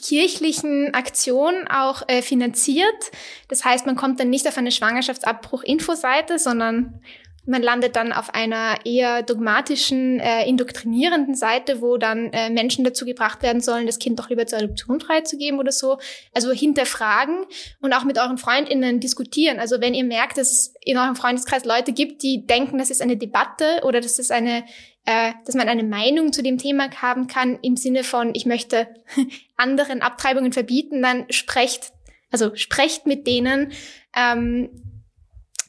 kirchlichen 0.00 0.94
Aktion 0.94 1.66
auch 1.68 2.02
äh, 2.08 2.22
finanziert. 2.22 3.10
Das 3.48 3.64
heißt, 3.64 3.86
man 3.86 3.96
kommt 3.96 4.20
dann 4.20 4.30
nicht 4.30 4.46
auf 4.46 4.58
eine 4.58 4.70
Schwangerschaftsabbruch-Infoseite, 4.70 6.38
sondern 6.38 7.00
Man 7.46 7.62
landet 7.62 7.96
dann 7.96 8.12
auf 8.12 8.34
einer 8.34 8.84
eher 8.84 9.22
dogmatischen, 9.22 10.18
äh, 10.18 10.48
indoktrinierenden 10.48 11.34
Seite, 11.34 11.80
wo 11.80 11.96
dann 11.96 12.32
äh, 12.32 12.50
Menschen 12.50 12.84
dazu 12.84 13.04
gebracht 13.04 13.42
werden 13.42 13.60
sollen, 13.60 13.86
das 13.86 13.98
Kind 13.98 14.18
doch 14.18 14.28
lieber 14.28 14.46
zur 14.46 14.58
Adoption 14.58 15.00
freizugeben 15.00 15.60
oder 15.60 15.72
so. 15.72 15.98
Also 16.34 16.50
hinterfragen 16.50 17.46
und 17.80 17.92
auch 17.92 18.04
mit 18.04 18.18
euren 18.18 18.36
FreundInnen 18.36 18.98
diskutieren. 19.00 19.60
Also 19.60 19.80
wenn 19.80 19.94
ihr 19.94 20.04
merkt, 20.04 20.38
dass 20.38 20.50
es 20.50 20.74
in 20.84 20.98
eurem 20.98 21.16
Freundeskreis 21.16 21.64
Leute 21.64 21.92
gibt, 21.92 22.22
die 22.22 22.46
denken, 22.46 22.78
das 22.78 22.90
ist 22.90 23.00
eine 23.00 23.16
Debatte 23.16 23.80
oder 23.84 24.00
das 24.00 24.18
ist 24.18 24.32
eine 24.32 24.64
äh, 25.06 25.32
dass 25.44 25.54
man 25.54 25.68
eine 25.68 25.84
Meinung 25.84 26.32
zu 26.32 26.42
dem 26.42 26.58
Thema 26.58 26.90
haben 27.00 27.28
kann 27.28 27.60
im 27.62 27.76
Sinne 27.76 28.02
von, 28.02 28.34
ich 28.34 28.44
möchte 28.44 28.88
anderen 29.56 30.02
Abtreibungen 30.02 30.52
verbieten, 30.52 31.00
dann 31.00 31.26
sprecht, 31.30 31.92
also 32.32 32.56
sprecht 32.56 33.06
mit 33.06 33.26
denen. 33.26 33.72
Ähm, 34.16 34.85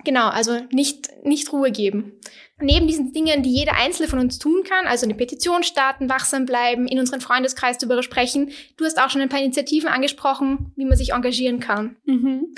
genau, 0.07 0.29
also 0.29 0.61
nicht, 0.71 1.09
nicht 1.25 1.51
Ruhe 1.51 1.69
geben. 1.69 2.13
Neben 2.59 2.87
diesen 2.87 3.11
Dingen, 3.11 3.43
die 3.43 3.53
jeder 3.53 3.73
Einzelne 3.75 4.07
von 4.07 4.19
uns 4.19 4.39
tun 4.39 4.63
kann, 4.63 4.87
also 4.87 5.05
eine 5.05 5.13
Petition 5.13 5.63
starten, 5.63 6.09
wachsam 6.09 6.45
bleiben, 6.45 6.87
in 6.87 6.97
unseren 6.97 7.19
Freundeskreis 7.19 7.77
darüber 7.77 8.01
sprechen. 8.01 8.51
Du 8.77 8.85
hast 8.85 8.99
auch 8.99 9.09
schon 9.09 9.21
ein 9.21 9.27
paar 9.29 9.41
Initiativen 9.41 9.89
angesprochen, 9.89 10.71
wie 10.77 10.85
man 10.85 10.97
sich 10.97 11.11
engagieren 11.11 11.59
kann. 11.59 11.97
Mhm. 12.05 12.55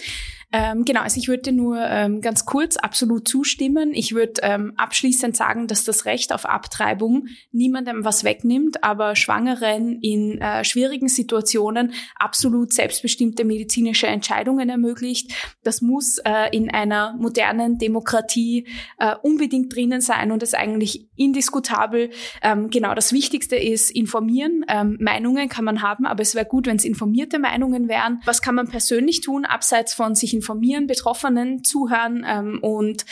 Ähm, 0.51 0.83
genau, 0.83 1.01
also 1.01 1.19
ich 1.19 1.27
würde 1.27 1.51
nur 1.51 1.77
ähm, 1.79 2.21
ganz 2.21 2.45
kurz 2.45 2.75
absolut 2.75 3.27
zustimmen. 3.27 3.93
Ich 3.93 4.15
würde 4.15 4.41
ähm, 4.41 4.73
abschließend 4.77 5.35
sagen, 5.35 5.67
dass 5.67 5.83
das 5.83 6.05
Recht 6.05 6.33
auf 6.33 6.45
Abtreibung 6.45 7.27
niemandem 7.51 8.03
was 8.03 8.23
wegnimmt, 8.23 8.83
aber 8.83 9.15
Schwangeren 9.15 9.99
in 10.01 10.41
äh, 10.41 10.63
schwierigen 10.63 11.07
Situationen 11.07 11.93
absolut 12.15 12.73
selbstbestimmte 12.73 13.45
medizinische 13.45 14.07
Entscheidungen 14.07 14.69
ermöglicht. 14.69 15.31
Das 15.63 15.81
muss 15.81 16.17
äh, 16.25 16.49
in 16.51 16.71
einer 16.71 17.15
modernen 17.17 17.77
Demokratie 17.77 18.67
äh, 18.97 19.15
unbedingt 19.21 19.75
drinnen 19.75 20.01
sein 20.01 20.31
und 20.31 20.41
ist 20.41 20.55
eigentlich 20.55 21.08
indiskutabel. 21.19 22.09
Ähm, 22.41 22.69
genau, 22.69 22.95
das 22.95 23.13
Wichtigste 23.13 23.55
ist 23.55 23.91
informieren. 23.91 24.65
Ähm, 24.67 24.97
Meinungen 24.99 25.49
kann 25.49 25.65
man 25.65 25.81
haben, 25.81 26.05
aber 26.05 26.21
es 26.21 26.33
wäre 26.33 26.45
gut, 26.45 26.65
wenn 26.65 26.77
es 26.77 26.85
informierte 26.85 27.39
Meinungen 27.39 27.87
wären. 27.87 28.21
Was 28.25 28.41
kann 28.41 28.55
man 28.55 28.67
persönlich 28.67 29.21
tun, 29.21 29.45
abseits 29.45 29.93
von 29.93 30.15
sich 30.15 30.33
informieren, 30.33 30.87
Betroffenen 30.87 31.63
zuhören 31.63 32.25
ähm, 32.27 32.59
und 32.61 33.05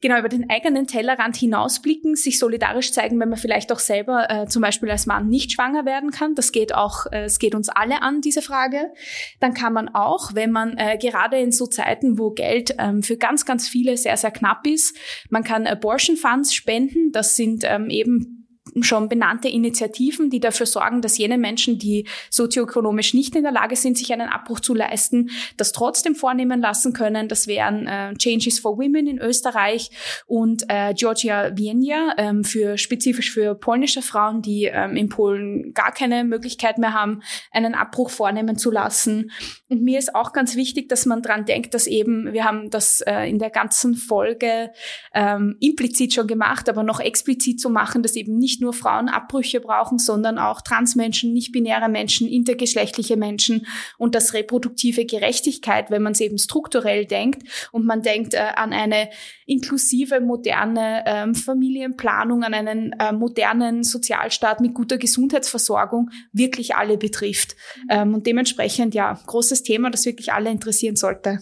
genau 0.00 0.18
über 0.18 0.28
den 0.28 0.48
eigenen 0.50 0.86
Tellerrand 0.86 1.36
hinausblicken, 1.36 2.16
sich 2.16 2.38
solidarisch 2.38 2.92
zeigen, 2.92 3.18
wenn 3.18 3.28
man 3.28 3.38
vielleicht 3.38 3.72
auch 3.72 3.78
selber 3.78 4.30
äh, 4.30 4.46
zum 4.46 4.62
Beispiel 4.62 4.90
als 4.90 5.06
Mann 5.06 5.28
nicht 5.28 5.52
schwanger 5.52 5.84
werden 5.84 6.10
kann. 6.10 6.34
Das 6.34 6.52
geht 6.52 6.74
auch, 6.74 7.06
äh, 7.12 7.24
es 7.24 7.38
geht 7.38 7.54
uns 7.54 7.68
alle 7.68 8.02
an, 8.02 8.20
diese 8.20 8.42
Frage. 8.42 8.92
Dann 9.40 9.54
kann 9.54 9.72
man 9.72 9.88
auch, 9.88 10.34
wenn 10.34 10.50
man 10.50 10.76
äh, 10.76 10.98
gerade 10.98 11.38
in 11.38 11.52
so 11.52 11.66
Zeiten, 11.66 12.18
wo 12.18 12.30
Geld 12.30 12.74
ähm, 12.78 13.02
für 13.02 13.16
ganz, 13.16 13.44
ganz 13.44 13.68
viele 13.68 13.96
sehr, 13.96 14.16
sehr 14.16 14.30
knapp 14.30 14.66
ist, 14.66 14.96
man 15.30 15.44
kann 15.44 15.66
Abortion 15.66 16.16
Funds 16.16 16.54
spenden. 16.54 17.12
Das 17.12 17.36
sind 17.36 17.64
ähm, 17.64 17.88
eben 17.90 18.45
schon 18.80 19.08
benannte 19.08 19.48
Initiativen, 19.48 20.30
die 20.30 20.40
dafür 20.40 20.66
sorgen, 20.66 21.00
dass 21.02 21.18
jene 21.18 21.38
Menschen, 21.38 21.78
die 21.78 22.06
sozioökonomisch 22.30 23.14
nicht 23.14 23.34
in 23.36 23.42
der 23.42 23.52
Lage 23.52 23.76
sind, 23.76 23.96
sich 23.96 24.12
einen 24.12 24.28
Abbruch 24.28 24.60
zu 24.60 24.74
leisten, 24.74 25.30
das 25.56 25.72
trotzdem 25.72 26.14
vornehmen 26.14 26.60
lassen 26.60 26.92
können. 26.92 27.28
Das 27.28 27.46
wären 27.46 27.86
äh, 27.86 28.14
Changes 28.14 28.58
for 28.58 28.78
Women 28.78 29.06
in 29.06 29.18
Österreich 29.18 29.90
und 30.26 30.64
äh, 30.68 30.94
Georgia 30.94 31.56
Vienna 31.56 32.14
ähm, 32.18 32.44
für 32.44 32.78
spezifisch 32.78 33.32
für 33.32 33.54
polnische 33.54 34.02
Frauen, 34.02 34.42
die 34.42 34.64
ähm, 34.64 34.96
in 34.96 35.08
Polen 35.08 35.72
gar 35.72 35.92
keine 35.92 36.24
Möglichkeit 36.24 36.78
mehr 36.78 36.92
haben, 36.92 37.22
einen 37.52 37.74
Abbruch 37.74 38.10
vornehmen 38.10 38.58
zu 38.58 38.70
lassen. 38.70 39.30
Und 39.68 39.82
mir 39.82 39.98
ist 39.98 40.14
auch 40.14 40.32
ganz 40.32 40.56
wichtig, 40.56 40.88
dass 40.88 41.06
man 41.06 41.22
dran 41.22 41.44
denkt, 41.44 41.74
dass 41.74 41.86
eben, 41.86 42.32
wir 42.32 42.44
haben 42.44 42.70
das 42.70 43.00
äh, 43.00 43.28
in 43.28 43.38
der 43.38 43.50
ganzen 43.50 43.94
Folge 43.94 44.70
ähm, 45.14 45.56
implizit 45.60 46.14
schon 46.14 46.26
gemacht, 46.26 46.68
aber 46.68 46.82
noch 46.82 47.00
explizit 47.00 47.60
zu 47.60 47.70
machen, 47.70 48.02
dass 48.02 48.16
eben 48.16 48.36
nicht 48.36 48.55
nur 48.60 48.72
Frauen 48.72 49.08
Abbrüche 49.08 49.60
brauchen, 49.60 49.98
sondern 49.98 50.38
auch 50.38 50.60
Transmenschen, 50.60 51.32
nicht-binäre 51.32 51.88
Menschen, 51.88 52.28
intergeschlechtliche 52.28 53.16
Menschen 53.16 53.66
und 53.98 54.14
dass 54.14 54.34
reproduktive 54.34 55.04
Gerechtigkeit, 55.04 55.90
wenn 55.90 56.02
man 56.02 56.12
es 56.12 56.20
eben 56.20 56.38
strukturell 56.38 57.06
denkt 57.06 57.48
und 57.72 57.86
man 57.86 58.02
denkt 58.02 58.34
äh, 58.34 58.38
an 58.56 58.72
eine 58.72 59.10
inklusive, 59.46 60.20
moderne 60.20 61.04
ähm, 61.06 61.34
Familienplanung, 61.34 62.42
an 62.42 62.54
einen 62.54 62.92
äh, 62.92 63.12
modernen 63.12 63.84
Sozialstaat 63.84 64.60
mit 64.60 64.74
guter 64.74 64.98
Gesundheitsversorgung 64.98 66.10
wirklich 66.32 66.74
alle 66.74 66.98
betrifft. 66.98 67.56
Ähm, 67.88 68.14
und 68.14 68.26
dementsprechend, 68.26 68.94
ja, 68.94 69.18
großes 69.26 69.62
Thema, 69.62 69.90
das 69.90 70.04
wirklich 70.04 70.32
alle 70.32 70.50
interessieren 70.50 70.96
sollte. 70.96 71.40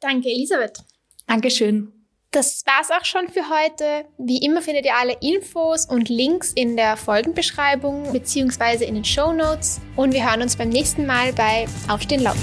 Danke, 0.00 0.28
Elisabeth. 0.28 0.84
Dankeschön. 1.26 1.95
Das 2.36 2.62
war's 2.66 2.90
auch 2.90 3.06
schon 3.06 3.28
für 3.30 3.48
heute. 3.48 4.04
Wie 4.18 4.44
immer 4.44 4.60
findet 4.60 4.84
ihr 4.84 4.94
alle 4.94 5.16
Infos 5.22 5.86
und 5.86 6.10
Links 6.10 6.52
in 6.52 6.76
der 6.76 6.98
Folgenbeschreibung 6.98 8.12
bzw. 8.12 8.84
in 8.84 8.96
den 8.96 9.06
Show 9.06 9.32
Notes. 9.32 9.80
Und 9.96 10.12
wir 10.12 10.28
hören 10.28 10.42
uns 10.42 10.54
beim 10.54 10.68
nächsten 10.68 11.06
Mal 11.06 11.32
bei 11.32 11.64
Aufstehen 11.88 12.22
laut. 12.22 12.36